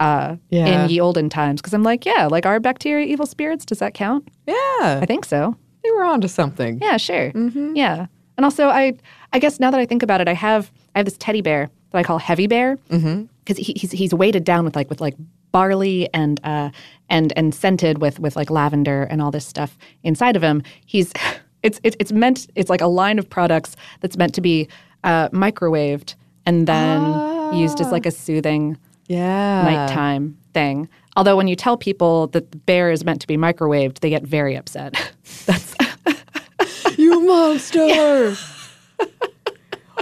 uh, 0.00 0.36
Yeah. 0.50 0.84
in 0.84 0.90
ye 0.90 1.00
olden 1.00 1.28
times. 1.28 1.60
Because 1.60 1.72
I'm 1.74 1.82
like, 1.82 2.04
yeah, 2.06 2.26
like 2.30 2.46
are 2.46 2.60
bacteria 2.60 3.06
evil 3.06 3.26
spirits? 3.26 3.64
Does 3.64 3.78
that 3.78 3.94
count? 3.94 4.28
Yeah. 4.46 4.54
I 5.02 5.04
think 5.06 5.24
so. 5.24 5.56
they 5.82 5.90
were 5.92 6.04
onto 6.04 6.28
something. 6.28 6.78
Yeah, 6.80 6.96
sure. 6.98 7.32
Yeah, 7.74 8.06
and 8.36 8.44
also 8.44 8.68
I 8.68 8.94
I 9.32 9.38
guess 9.38 9.58
now 9.60 9.70
that 9.70 9.80
I 9.80 9.86
think 9.86 10.02
about 10.02 10.20
it, 10.20 10.28
I 10.28 10.34
have 10.34 10.70
I 10.94 10.98
have 11.00 11.06
this 11.06 11.16
teddy 11.18 11.40
bear 11.42 11.70
that 11.90 11.98
I 11.98 12.02
call 12.02 12.18
Heavy 12.18 12.46
Bear 12.46 12.76
because 12.88 13.56
he, 13.56 13.72
he's 13.76 13.90
he's 13.92 14.12
weighted 14.14 14.44
down 14.44 14.64
with 14.64 14.76
like 14.76 14.88
with 14.90 15.00
like 15.00 15.14
barley 15.50 16.08
and 16.12 16.38
uh 16.44 16.70
and 17.08 17.32
and 17.36 17.54
scented 17.54 17.98
with 17.98 18.20
with 18.20 18.36
like 18.36 18.50
lavender 18.50 19.04
and 19.04 19.22
all 19.22 19.30
this 19.30 19.46
stuff 19.46 19.78
inside 20.02 20.36
of 20.36 20.42
him. 20.42 20.62
He's 20.86 21.12
it's 21.62 21.80
it's 21.82 21.96
it's 21.98 22.12
meant 22.12 22.46
it's 22.54 22.68
like 22.70 22.80
a 22.82 22.86
line 22.86 23.18
of 23.18 23.28
products 23.30 23.74
that's 24.00 24.16
meant 24.16 24.34
to 24.34 24.40
be 24.40 24.68
uh, 25.04 25.28
microwaved 25.30 26.14
and 26.46 26.66
then 26.66 27.50
used 27.50 27.80
as 27.80 27.90
like 27.92 28.06
a 28.06 28.10
soothing 28.10 28.76
Yeah. 29.06 29.62
nighttime 29.64 30.36
thing. 30.54 30.88
Although 31.16 31.36
when 31.36 31.48
you 31.48 31.56
tell 31.56 31.76
people 31.76 32.28
that 32.28 32.50
the 32.52 32.58
bear 32.58 32.90
is 32.90 33.04
meant 33.04 33.20
to 33.22 33.26
be 33.26 33.36
microwaved, 33.36 34.00
they 34.00 34.10
get 34.10 34.22
very 34.22 34.54
upset. 34.56 34.94
That's 35.46 35.74
You 36.98 37.20
monster. 37.26 37.80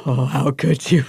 oh, 0.06 0.24
how 0.24 0.50
could 0.50 0.90
you? 0.90 1.02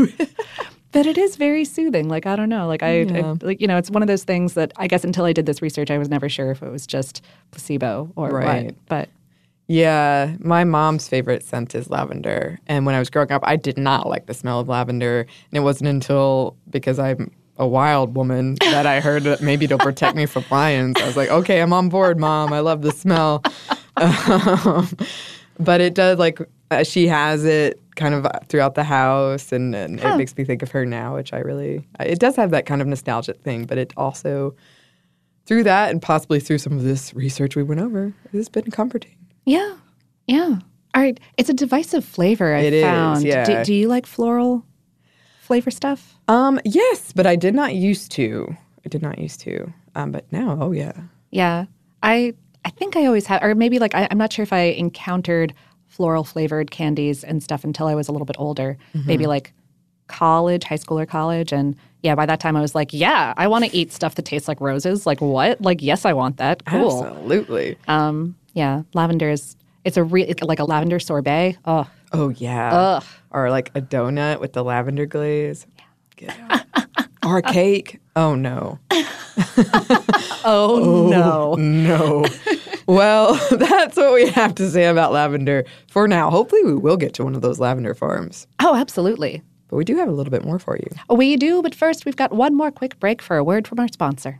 but 0.91 1.05
it 1.05 1.17
is 1.17 1.35
very 1.35 1.63
soothing. 1.65 2.07
Like 2.09 2.25
I 2.25 2.35
don't 2.35 2.49
know. 2.49 2.67
Like 2.67 2.83
I, 2.83 3.01
Yeah. 3.01 3.33
I 3.41 3.45
like 3.45 3.61
you 3.61 3.67
know, 3.67 3.77
it's 3.77 3.89
one 3.91 4.01
of 4.01 4.07
those 4.07 4.23
things 4.23 4.53
that 4.53 4.71
I 4.77 4.87
guess 4.87 5.03
until 5.03 5.25
I 5.25 5.33
did 5.33 5.45
this 5.45 5.61
research, 5.61 5.91
I 5.91 5.97
was 5.97 6.09
never 6.09 6.29
sure 6.29 6.51
if 6.51 6.61
it 6.61 6.69
was 6.71 6.85
just 6.87 7.21
placebo 7.51 8.11
or 8.15 8.29
Right. 8.31 8.65
what. 8.67 8.75
But 8.87 9.09
yeah, 9.67 10.35
my 10.39 10.63
mom's 10.63 11.07
favorite 11.07 11.43
scent 11.43 11.75
is 11.75 11.89
lavender. 11.89 12.59
And 12.67 12.85
when 12.85 12.95
I 12.95 12.99
was 12.99 13.09
growing 13.09 13.31
up, 13.31 13.41
I 13.45 13.57
did 13.57 13.77
not 13.77 14.07
like 14.07 14.25
the 14.25 14.33
smell 14.33 14.59
of 14.61 14.69
lavender. 14.69 15.21
And 15.21 15.57
it 15.57 15.61
wasn't 15.61 15.89
until 15.89 16.55
because 16.69 16.99
I'm 16.99 17.31
a 17.57 17.67
wild 17.67 18.15
woman 18.15 18.55
that 18.61 18.85
I 18.85 18.99
heard 19.01 19.23
that 19.23 19.41
maybe 19.41 19.65
it'll 19.65 19.79
protect 19.79 20.15
me 20.15 20.25
from 20.25 20.45
lions. 20.49 20.95
I 21.01 21.05
was 21.05 21.17
like, 21.17 21.29
okay, 21.29 21.61
I'm 21.61 21.73
on 21.73 21.89
board, 21.89 22.19
mom. 22.19 22.53
I 22.53 22.59
love 22.59 22.81
the 22.81 22.91
smell. 22.91 23.43
Um, 23.99 24.87
but 25.59 25.81
it 25.81 25.95
does 25.95 26.19
like 26.19 26.39
uh, 26.69 26.83
she 26.83 27.07
has 27.07 27.45
it 27.45 27.81
kind 27.95 28.13
of 28.13 28.27
throughout 28.47 28.75
the 28.75 28.83
house, 28.83 29.51
and, 29.51 29.73
and 29.73 29.99
it 29.99 30.17
makes 30.17 30.37
me 30.37 30.43
think 30.43 30.61
of 30.61 30.69
her 30.69 30.85
now, 30.85 31.15
which 31.15 31.33
I 31.33 31.39
really. 31.39 31.87
It 31.99 32.19
does 32.19 32.35
have 32.35 32.51
that 32.51 32.67
kind 32.67 32.79
of 32.79 32.87
nostalgic 32.87 33.41
thing, 33.41 33.65
but 33.65 33.79
it 33.79 33.93
also 33.97 34.55
through 35.47 35.63
that 35.63 35.89
and 35.89 35.99
possibly 35.99 36.39
through 36.39 36.59
some 36.59 36.73
of 36.73 36.83
this 36.83 37.11
research 37.15 37.55
we 37.55 37.63
went 37.63 37.81
over, 37.81 38.13
it 38.31 38.37
has 38.37 38.49
been 38.49 38.69
comforting. 38.69 39.16
Yeah, 39.47 39.75
yeah. 40.27 40.59
All 40.93 41.01
right, 41.01 41.19
it's 41.37 41.49
a 41.49 41.53
divisive 41.53 42.03
flavor. 42.03 42.53
I 42.55 42.59
It 42.61 42.73
is, 42.73 42.83
found. 42.83 43.23
yeah. 43.23 43.45
Do, 43.45 43.63
do 43.65 43.73
you 43.73 43.87
like 43.87 44.05
floral 44.05 44.65
flavor 45.41 45.71
stuff? 45.71 46.15
Um, 46.27 46.59
yes, 46.65 47.11
but 47.13 47.25
I 47.25 47.35
did 47.35 47.55
not 47.55 47.73
used 47.75 48.11
to. 48.13 48.55
I 48.85 48.89
did 48.89 49.01
not 49.01 49.17
used 49.19 49.39
to. 49.41 49.71
Um, 49.95 50.11
but 50.11 50.25
now, 50.31 50.57
oh 50.59 50.71
yeah. 50.71 50.93
Yeah, 51.31 51.65
I 52.03 52.33
I 52.65 52.69
think 52.71 52.95
I 52.97 53.05
always 53.05 53.25
had, 53.25 53.43
or 53.43 53.55
maybe 53.55 53.79
like 53.79 53.95
I, 53.95 54.07
I'm 54.11 54.17
not 54.17 54.33
sure 54.33 54.43
if 54.43 54.51
I 54.53 54.63
encountered 54.77 55.53
floral 55.87 56.23
flavored 56.23 56.69
candies 56.71 57.23
and 57.23 57.41
stuff 57.41 57.63
until 57.63 57.87
I 57.87 57.95
was 57.95 58.07
a 58.07 58.11
little 58.11 58.25
bit 58.25 58.35
older. 58.39 58.77
Maybe 59.05 59.25
like 59.27 59.53
college, 60.07 60.63
high 60.63 60.75
school 60.77 60.99
or 60.99 61.05
college, 61.05 61.51
and 61.53 61.75
yeah, 62.03 62.15
by 62.15 62.25
that 62.25 62.39
time 62.39 62.55
I 62.57 62.61
was 62.61 62.75
like, 62.75 62.91
yeah, 62.93 63.33
I 63.37 63.47
want 63.47 63.65
to 63.65 63.75
eat 63.75 63.91
stuff 63.93 64.15
that 64.15 64.25
tastes 64.25 64.47
like 64.47 64.59
roses. 64.61 65.05
Like 65.05 65.21
what? 65.21 65.61
Like 65.61 65.81
yes, 65.81 66.05
I 66.05 66.13
want 66.13 66.37
that. 66.37 66.65
Cool. 66.65 67.05
Absolutely. 67.05 67.77
Um, 67.87 68.35
yeah, 68.57 68.81
lavender 68.93 69.29
is 69.29 69.55
It's 69.83 69.97
a 69.97 70.03
real 70.03 70.33
like 70.41 70.59
a 70.59 70.65
lavender 70.65 70.99
sorbet. 70.99 71.57
Oh, 71.65 71.87
Oh 72.11 72.29
yeah. 72.29 72.73
Ugh. 72.73 73.03
Or 73.31 73.49
like 73.51 73.69
a 73.75 73.81
donut 73.81 74.39
with 74.39 74.53
the 74.53 74.63
lavender 74.63 75.05
glaze. 75.05 75.67
Get 76.15 76.35
out. 76.49 76.87
or 77.23 77.37
a 77.37 77.41
cake. 77.41 77.99
Oh 78.15 78.35
no. 78.35 78.79
Oh, 79.39 80.33
oh, 80.45 81.09
no. 81.09 81.53
No. 81.55 82.25
well, 82.87 83.35
that's 83.51 83.95
what 83.97 84.13
we 84.15 84.27
have 84.29 84.55
to 84.55 84.67
say 84.67 84.85
about 84.85 85.11
lavender 85.11 85.63
for 85.91 86.07
now. 86.07 86.31
Hopefully 86.31 86.63
we 86.63 86.73
will 86.73 86.97
get 86.97 87.13
to 87.15 87.23
one 87.23 87.35
of 87.35 87.41
those 87.41 87.59
lavender 87.59 87.93
farms. 87.93 88.47
Oh, 88.59 88.75
absolutely. 88.75 89.43
But 89.67 89.75
we 89.75 89.83
do 89.83 89.95
have 89.97 90.07
a 90.07 90.11
little 90.11 90.31
bit 90.31 90.43
more 90.43 90.57
for 90.57 90.75
you. 90.77 90.89
We 91.15 91.35
do, 91.35 91.61
but 91.61 91.75
first 91.75 92.05
we've 92.05 92.15
got 92.15 92.33
one 92.33 92.55
more 92.55 92.71
quick 92.71 92.99
break 92.99 93.21
for 93.21 93.37
a 93.37 93.43
word 93.43 93.67
from 93.67 93.79
our 93.79 93.89
sponsor. 93.89 94.39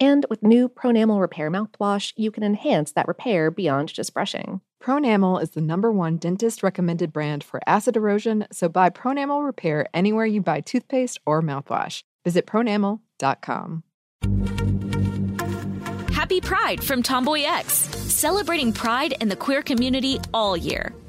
And 0.00 0.24
with 0.30 0.42
new 0.42 0.68
Pronamel 0.68 1.20
Repair 1.20 1.50
mouthwash, 1.50 2.12
you 2.16 2.30
can 2.30 2.44
enhance 2.44 2.92
that 2.92 3.08
repair 3.08 3.50
beyond 3.50 3.92
just 3.92 4.14
brushing. 4.14 4.60
Pronamel 4.82 5.42
is 5.42 5.50
the 5.50 5.60
number 5.60 5.90
one 5.90 6.18
dentist 6.18 6.62
recommended 6.62 7.12
brand 7.12 7.42
for 7.42 7.60
acid 7.66 7.96
erosion, 7.96 8.46
so 8.52 8.68
buy 8.68 8.90
Pronamel 8.90 9.44
Repair 9.44 9.86
anywhere 9.92 10.26
you 10.26 10.40
buy 10.40 10.60
toothpaste 10.60 11.18
or 11.26 11.42
mouthwash. 11.42 12.02
Visit 12.24 12.46
pronamel.com. 12.46 13.82
Happy 16.12 16.40
Pride 16.40 16.82
from 16.82 17.02
Tomboy 17.02 17.42
X, 17.44 17.72
celebrating 17.72 18.72
pride 18.72 19.14
in 19.20 19.28
the 19.28 19.36
queer 19.36 19.62
community 19.62 20.20
all 20.32 20.56
year. 20.56 20.92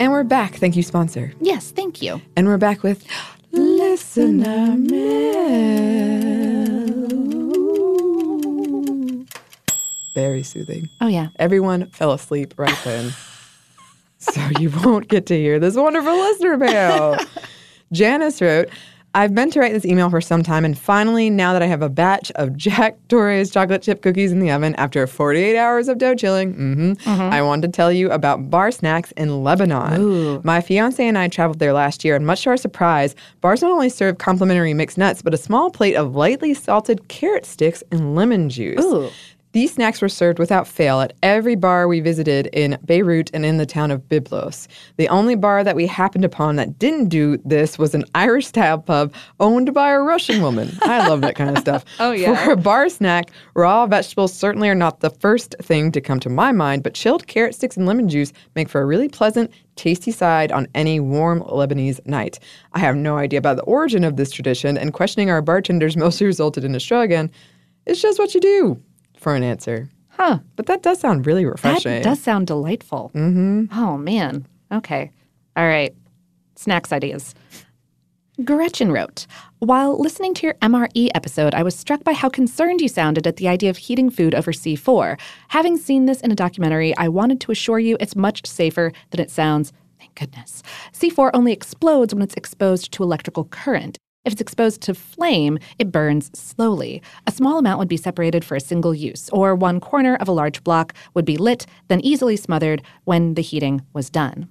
And 0.00 0.12
we're 0.12 0.24
back. 0.24 0.54
Thank 0.54 0.76
you, 0.76 0.82
sponsor. 0.82 1.34
Yes, 1.42 1.72
thank 1.72 2.00
you. 2.00 2.22
And 2.34 2.46
we're 2.46 2.56
back 2.56 2.82
with 2.82 3.04
Listener 3.52 4.74
Mail. 4.78 5.10
Very 10.14 10.42
soothing. 10.42 10.88
Oh, 11.02 11.06
yeah. 11.06 11.28
Everyone 11.38 11.84
fell 11.90 12.12
asleep 12.12 12.54
right 12.56 12.78
then. 12.82 13.12
so 14.18 14.40
you 14.58 14.70
won't 14.84 15.08
get 15.08 15.26
to 15.26 15.36
hear 15.36 15.58
this 15.58 15.76
wonderful 15.76 16.16
listener 16.16 16.56
mail. 16.56 17.18
Janice 17.92 18.40
wrote, 18.40 18.70
I've 19.12 19.32
meant 19.32 19.52
to 19.54 19.60
write 19.60 19.72
this 19.72 19.84
email 19.84 20.08
for 20.08 20.20
some 20.20 20.44
time, 20.44 20.64
and 20.64 20.78
finally, 20.78 21.30
now 21.30 21.52
that 21.52 21.62
I 21.62 21.66
have 21.66 21.82
a 21.82 21.88
batch 21.88 22.30
of 22.36 22.56
Jacques 22.56 22.96
Torres 23.08 23.50
chocolate 23.50 23.82
chip 23.82 24.02
cookies 24.02 24.30
in 24.30 24.38
the 24.38 24.52
oven 24.52 24.74
after 24.76 25.04
48 25.06 25.58
hours 25.58 25.88
of 25.88 25.98
dough 25.98 26.14
chilling, 26.14 26.54
mhm, 26.54 27.08
I 27.18 27.42
wanted 27.42 27.62
to 27.72 27.76
tell 27.76 27.90
you 27.90 28.10
about 28.12 28.50
Bar 28.50 28.70
Snacks 28.70 29.10
in 29.16 29.42
Lebanon. 29.42 30.40
My 30.44 30.60
fiance 30.60 31.04
and 31.04 31.18
I 31.18 31.26
traveled 31.26 31.58
there 31.58 31.72
last 31.72 32.04
year, 32.04 32.14
and 32.14 32.24
much 32.24 32.44
to 32.44 32.50
our 32.50 32.56
surprise, 32.56 33.16
bars 33.40 33.62
not 33.62 33.72
only 33.72 33.88
serve 33.88 34.18
complimentary 34.18 34.74
mixed 34.74 34.96
nuts, 34.98 35.22
but 35.22 35.34
a 35.34 35.38
small 35.38 35.70
plate 35.70 35.96
of 35.96 36.14
lightly 36.14 36.54
salted 36.54 37.08
carrot 37.08 37.44
sticks 37.44 37.82
and 37.90 38.14
lemon 38.14 38.48
juice. 38.48 38.84
Ooh. 38.84 39.10
These 39.52 39.74
snacks 39.74 40.00
were 40.00 40.08
served 40.08 40.38
without 40.38 40.68
fail 40.68 41.00
at 41.00 41.12
every 41.24 41.56
bar 41.56 41.88
we 41.88 41.98
visited 41.98 42.46
in 42.52 42.78
Beirut 42.84 43.32
and 43.34 43.44
in 43.44 43.56
the 43.56 43.66
town 43.66 43.90
of 43.90 44.08
Byblos. 44.08 44.68
The 44.96 45.08
only 45.08 45.34
bar 45.34 45.64
that 45.64 45.74
we 45.74 45.88
happened 45.88 46.24
upon 46.24 46.54
that 46.54 46.78
didn't 46.78 47.08
do 47.08 47.36
this 47.38 47.76
was 47.76 47.92
an 47.92 48.04
Irish 48.14 48.46
style 48.46 48.78
pub 48.78 49.12
owned 49.40 49.74
by 49.74 49.90
a 49.90 49.98
Russian 49.98 50.40
woman. 50.40 50.70
I 50.82 51.08
love 51.08 51.20
that 51.22 51.34
kind 51.34 51.50
of 51.50 51.58
stuff. 51.58 51.84
Oh, 51.98 52.12
yeah. 52.12 52.44
For 52.44 52.52
a 52.52 52.56
bar 52.56 52.88
snack, 52.88 53.30
raw 53.54 53.86
vegetables 53.86 54.32
certainly 54.32 54.68
are 54.68 54.74
not 54.74 55.00
the 55.00 55.10
first 55.10 55.54
thing 55.60 55.92
to 55.92 56.00
come 56.00 56.18
to 56.20 56.30
my 56.30 56.50
mind, 56.52 56.82
but 56.82 56.94
chilled 56.94 57.26
carrot 57.26 57.54
sticks 57.54 57.76
and 57.76 57.84
lemon 57.84 58.08
juice 58.08 58.32
make 58.54 58.68
for 58.68 58.80
a 58.80 58.86
really 58.86 59.08
pleasant, 59.08 59.50
tasty 59.76 60.12
side 60.12 60.50
on 60.52 60.66
any 60.74 60.98
warm 60.98 61.42
Lebanese 61.42 62.04
night. 62.06 62.38
I 62.72 62.78
have 62.78 62.96
no 62.96 63.18
idea 63.18 63.38
about 63.38 63.56
the 63.56 63.62
origin 63.64 64.04
of 64.04 64.16
this 64.16 64.30
tradition, 64.30 64.78
and 64.78 64.92
questioning 64.92 65.30
our 65.30 65.42
bartenders 65.42 65.96
mostly 65.96 66.26
resulted 66.26 66.64
in 66.64 66.74
a 66.74 66.80
shrug 66.80 67.04
again. 67.04 67.30
It's 67.86 68.00
just 68.00 68.18
what 68.18 68.34
you 68.34 68.40
do 68.40 68.82
for 69.20 69.34
an 69.34 69.42
answer. 69.42 69.88
Huh. 70.08 70.40
But 70.56 70.66
that 70.66 70.82
does 70.82 71.00
sound 71.00 71.26
really 71.26 71.44
refreshing. 71.44 71.92
That 71.92 72.02
does 72.02 72.20
sound 72.20 72.46
delightful. 72.46 73.10
Mm-hmm. 73.14 73.66
Oh, 73.78 73.96
man. 73.96 74.46
Okay. 74.72 75.10
All 75.56 75.66
right. 75.66 75.94
Snacks 76.56 76.92
ideas. 76.92 77.34
Gretchen 78.44 78.90
wrote, 78.90 79.26
While 79.58 80.00
listening 80.00 80.34
to 80.34 80.46
your 80.46 80.54
MRE 80.54 81.10
episode, 81.14 81.54
I 81.54 81.62
was 81.62 81.76
struck 81.76 82.04
by 82.04 82.12
how 82.12 82.28
concerned 82.28 82.80
you 82.80 82.88
sounded 82.88 83.26
at 83.26 83.36
the 83.36 83.48
idea 83.48 83.70
of 83.70 83.76
heating 83.76 84.10
food 84.10 84.34
over 84.34 84.52
C4. 84.52 85.18
Having 85.48 85.76
seen 85.78 86.06
this 86.06 86.20
in 86.22 86.32
a 86.32 86.34
documentary, 86.36 86.96
I 86.96 87.08
wanted 87.08 87.40
to 87.42 87.52
assure 87.52 87.78
you 87.78 87.96
it's 88.00 88.16
much 88.16 88.46
safer 88.46 88.92
than 89.10 89.20
it 89.20 89.30
sounds. 89.30 89.72
Thank 89.98 90.14
goodness. 90.14 90.62
C4 90.92 91.30
only 91.34 91.52
explodes 91.52 92.14
when 92.14 92.22
it's 92.22 92.34
exposed 92.34 92.92
to 92.92 93.02
electrical 93.02 93.44
current. 93.44 93.98
If 94.22 94.34
it's 94.34 94.42
exposed 94.42 94.82
to 94.82 94.94
flame, 94.94 95.58
it 95.78 95.90
burns 95.90 96.30
slowly. 96.38 97.00
A 97.26 97.32
small 97.32 97.58
amount 97.58 97.78
would 97.78 97.88
be 97.88 97.96
separated 97.96 98.44
for 98.44 98.54
a 98.54 98.60
single 98.60 98.94
use, 98.94 99.30
or 99.30 99.54
one 99.54 99.80
corner 99.80 100.16
of 100.16 100.28
a 100.28 100.32
large 100.32 100.62
block 100.62 100.92
would 101.14 101.24
be 101.24 101.38
lit, 101.38 101.64
then 101.88 102.00
easily 102.00 102.36
smothered 102.36 102.82
when 103.04 103.32
the 103.32 103.40
heating 103.40 103.80
was 103.94 104.10
done. 104.10 104.46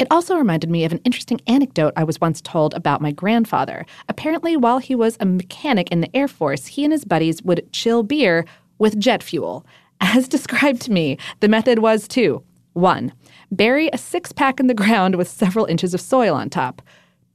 It 0.00 0.08
also 0.10 0.36
reminded 0.36 0.68
me 0.68 0.84
of 0.84 0.90
an 0.90 1.00
interesting 1.04 1.40
anecdote 1.46 1.92
I 1.96 2.02
was 2.02 2.20
once 2.20 2.40
told 2.40 2.74
about 2.74 3.00
my 3.00 3.12
grandfather. 3.12 3.86
Apparently, 4.08 4.56
while 4.56 4.78
he 4.78 4.96
was 4.96 5.16
a 5.20 5.26
mechanic 5.26 5.92
in 5.92 6.00
the 6.00 6.14
Air 6.16 6.28
Force, 6.28 6.66
he 6.66 6.82
and 6.82 6.92
his 6.92 7.04
buddies 7.04 7.40
would 7.44 7.72
chill 7.72 8.02
beer 8.02 8.46
with 8.78 8.98
jet 8.98 9.22
fuel. 9.22 9.64
As 10.00 10.26
described 10.26 10.82
to 10.82 10.92
me, 10.92 11.18
the 11.38 11.48
method 11.48 11.78
was 11.78 12.08
to 12.08 12.42
1. 12.72 13.12
Bury 13.52 13.90
a 13.92 13.98
six 13.98 14.32
pack 14.32 14.58
in 14.58 14.66
the 14.66 14.74
ground 14.74 15.14
with 15.14 15.28
several 15.28 15.66
inches 15.66 15.94
of 15.94 16.00
soil 16.00 16.34
on 16.34 16.50
top. 16.50 16.82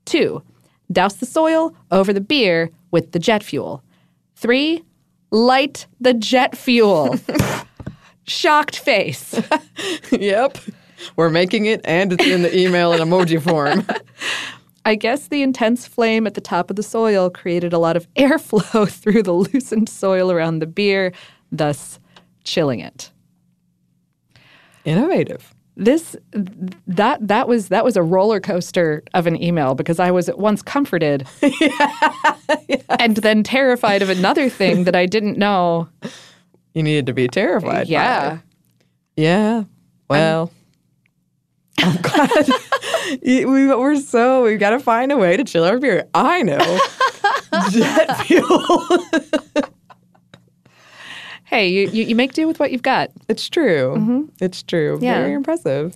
2 0.05 0.43
douse 0.91 1.15
the 1.15 1.25
soil 1.25 1.75
over 1.91 2.13
the 2.13 2.21
beer 2.21 2.71
with 2.91 3.11
the 3.11 3.19
jet 3.19 3.43
fuel. 3.43 3.83
Three, 4.35 4.83
light 5.31 5.87
the 5.99 6.13
jet 6.13 6.57
fuel. 6.57 7.15
Shocked 8.25 8.77
face. 8.77 9.39
yep. 10.11 10.57
We're 11.15 11.29
making 11.29 11.65
it, 11.65 11.81
and 11.83 12.13
it's 12.13 12.25
in 12.25 12.43
the 12.43 12.57
email 12.57 12.93
in 12.93 13.01
emoji 13.01 13.41
form. 13.41 13.85
I 14.85 14.95
guess 14.95 15.27
the 15.27 15.41
intense 15.41 15.87
flame 15.87 16.27
at 16.27 16.33
the 16.33 16.41
top 16.41 16.69
of 16.69 16.75
the 16.75 16.83
soil 16.83 17.29
created 17.29 17.73
a 17.73 17.79
lot 17.79 17.95
of 17.95 18.11
airflow 18.15 18.89
through 18.89 19.23
the 19.23 19.33
loosened 19.33 19.89
soil 19.89 20.31
around 20.31 20.59
the 20.59 20.67
beer, 20.67 21.13
thus 21.51 21.99
chilling 22.43 22.79
it. 22.79 23.09
Innovative. 24.85 25.53
This 25.75 26.15
that 26.85 27.27
that 27.27 27.47
was 27.47 27.69
that 27.69 27.83
was 27.83 27.97
a 27.97 28.03
roller 28.03 28.39
coaster 28.39 29.03
of 29.15 29.25
an 29.25 29.41
email 29.41 29.73
because 29.73 29.99
I 29.99 30.11
was 30.11 30.29
at 30.29 30.37
once 30.37 30.61
comforted 30.61 31.27
and 32.99 33.17
then 33.17 33.41
terrified 33.41 34.03
of 34.03 34.09
another 34.09 34.49
thing 34.49 34.83
that 34.83 34.95
I 34.95 35.07
didn't 35.07 35.37
know. 35.37 35.89
You 36.73 36.83
needed 36.83 37.07
to 37.07 37.13
be 37.13 37.27
terrified. 37.27 37.87
Yeah. 37.87 38.39
Yeah. 39.15 39.63
Well, 40.09 40.51
I'm, 41.79 41.97
oh, 41.97 42.01
glad. 42.01 43.21
we, 43.23 43.45
we're 43.45 43.95
so, 43.97 44.43
we've 44.43 44.59
got 44.59 44.71
to 44.71 44.79
find 44.79 45.11
a 45.11 45.17
way 45.17 45.37
to 45.37 45.43
chill 45.43 45.63
our 45.63 45.79
beer. 45.79 46.07
I 46.13 46.41
know. 46.43 46.57
Jet 47.71 48.17
fuel. 48.25 48.87
Hey, 51.53 51.67
you, 51.67 51.87
you, 51.89 52.05
you 52.05 52.15
make 52.15 52.33
do 52.33 52.47
with 52.47 52.59
what 52.59 52.71
you've 52.71 52.81
got. 52.81 53.11
It's 53.29 53.47
true. 53.47 54.27
It's 54.41 54.63
true. 54.63 54.95
Mm-hmm. 54.95 55.03
Yeah. 55.03 55.21
Very 55.21 55.33
impressive. 55.33 55.95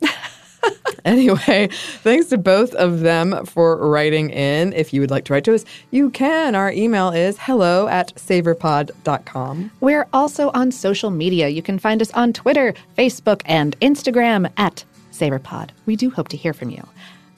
anyway, 1.06 1.70
thanks 2.04 2.28
to 2.28 2.38
both 2.38 2.76
of 2.76 3.00
them 3.00 3.43
for 3.43 3.78
writing 3.78 4.30
in. 4.30 4.72
If 4.74 4.93
you 4.93 5.02
would 5.02 5.10
like 5.10 5.26
to 5.26 5.34
write 5.34 5.46
to 5.46 5.56
us, 5.56 5.65
you 5.89 6.12
can. 6.12 6.54
Our 6.54 6.72
email 6.72 7.10
is 7.10 7.39
hello 7.39 7.88
at 7.88 8.13
savorpod.com. 8.17 9.72
We're 9.80 10.08
also 10.13 10.52
on 10.54 10.72
social 10.72 11.10
media. 11.10 11.48
You 11.48 11.63
can 11.63 11.80
find 11.80 12.04
us 12.04 12.12
on 12.12 12.34
Twitter, 12.34 12.76
Facebook, 12.96 13.41
and 13.46 13.80
Instagram 13.80 14.52
at 14.58 14.86
SavorPod. 15.12 15.72
We 15.88 15.96
do 15.96 16.12
hope 16.12 16.28
to 16.28 16.38
hear 16.38 16.54
from 16.54 16.70
you. 16.70 16.88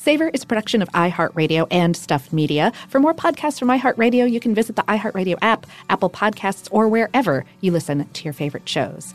Savor 0.09 0.29
is 0.29 0.41
a 0.41 0.47
production 0.47 0.81
of 0.81 0.89
iHeartRadio 0.89 1.67
and 1.69 1.95
Stuff 1.95 2.33
Media. 2.33 2.73
For 2.87 2.99
more 2.99 3.13
podcasts 3.13 3.59
from 3.59 3.67
iHeartRadio, 3.67 4.27
you 4.27 4.39
can 4.39 4.55
visit 4.55 4.75
the 4.75 4.81
iHeartRadio 4.81 5.37
app, 5.43 5.67
Apple 5.87 6.09
Podcasts, 6.09 6.67
or 6.71 6.87
wherever 6.87 7.45
you 7.61 7.71
listen 7.71 8.09
to 8.09 8.23
your 8.23 8.33
favorite 8.33 8.67
shows. 8.67 9.13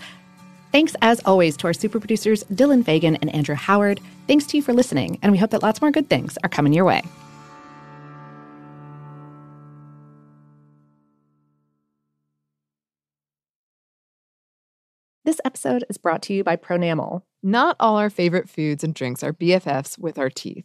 Thanks, 0.71 0.95
as 1.03 1.21
always, 1.25 1.57
to 1.57 1.67
our 1.67 1.73
super 1.73 1.99
producers, 1.99 2.45
Dylan 2.45 2.85
Fagan 2.85 3.17
and 3.17 3.35
Andrew 3.35 3.57
Howard. 3.57 3.99
Thanks 4.29 4.47
to 4.47 4.57
you 4.57 4.63
for 4.63 4.73
listening, 4.73 5.19
and 5.21 5.33
we 5.33 5.39
hope 5.39 5.51
that 5.51 5.65
lots 5.65 5.83
more 5.83 5.91
good 5.91 6.09
things 6.09 6.39
are 6.45 6.49
coming 6.49 6.73
your 6.73 6.85
way. 6.85 7.03
This 15.25 15.41
episode 15.45 15.85
is 15.91 15.99
brought 15.99 16.23
to 16.23 16.35
you 16.35 16.45
by 16.45 16.55
Pronamel. 16.55 17.23
Not 17.43 17.75
all 17.81 17.97
our 17.97 18.11
favorite 18.11 18.49
foods 18.49 18.85
and 18.85 18.95
drinks 18.95 19.25
are 19.25 19.33
BFFs 19.33 19.99
with 19.99 20.21
our 20.21 20.31
teeth. 20.31 20.65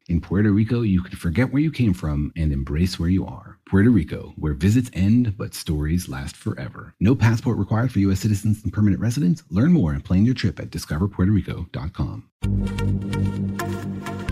In 0.11 0.19
Puerto 0.19 0.51
Rico, 0.51 0.81
you 0.81 1.01
can 1.01 1.15
forget 1.15 1.53
where 1.53 1.61
you 1.61 1.71
came 1.71 1.93
from 1.93 2.33
and 2.35 2.51
embrace 2.51 2.99
where 2.99 3.07
you 3.07 3.25
are. 3.25 3.57
Puerto 3.65 3.89
Rico, 3.89 4.33
where 4.35 4.53
visits 4.53 4.91
end 4.93 5.37
but 5.37 5.53
stories 5.53 6.09
last 6.09 6.35
forever. 6.35 6.93
No 6.99 7.15
passport 7.15 7.57
required 7.57 7.93
for 7.93 7.99
U.S. 7.99 8.19
citizens 8.19 8.61
and 8.61 8.73
permanent 8.73 9.01
residents. 9.01 9.43
Learn 9.49 9.71
more 9.71 9.93
and 9.93 10.03
plan 10.03 10.25
your 10.25 10.35
trip 10.35 10.59
at 10.59 10.69
discoverpuertorico.com. 10.69 12.27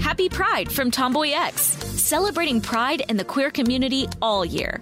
Happy 0.01 0.27
Pride 0.27 0.69
from 0.69 0.91
TomboyX, 0.91 1.53
celebrating 1.97 2.59
pride 2.59 3.03
and 3.07 3.17
the 3.17 3.23
queer 3.23 3.49
community 3.49 4.05
all 4.21 4.43
year. 4.43 4.81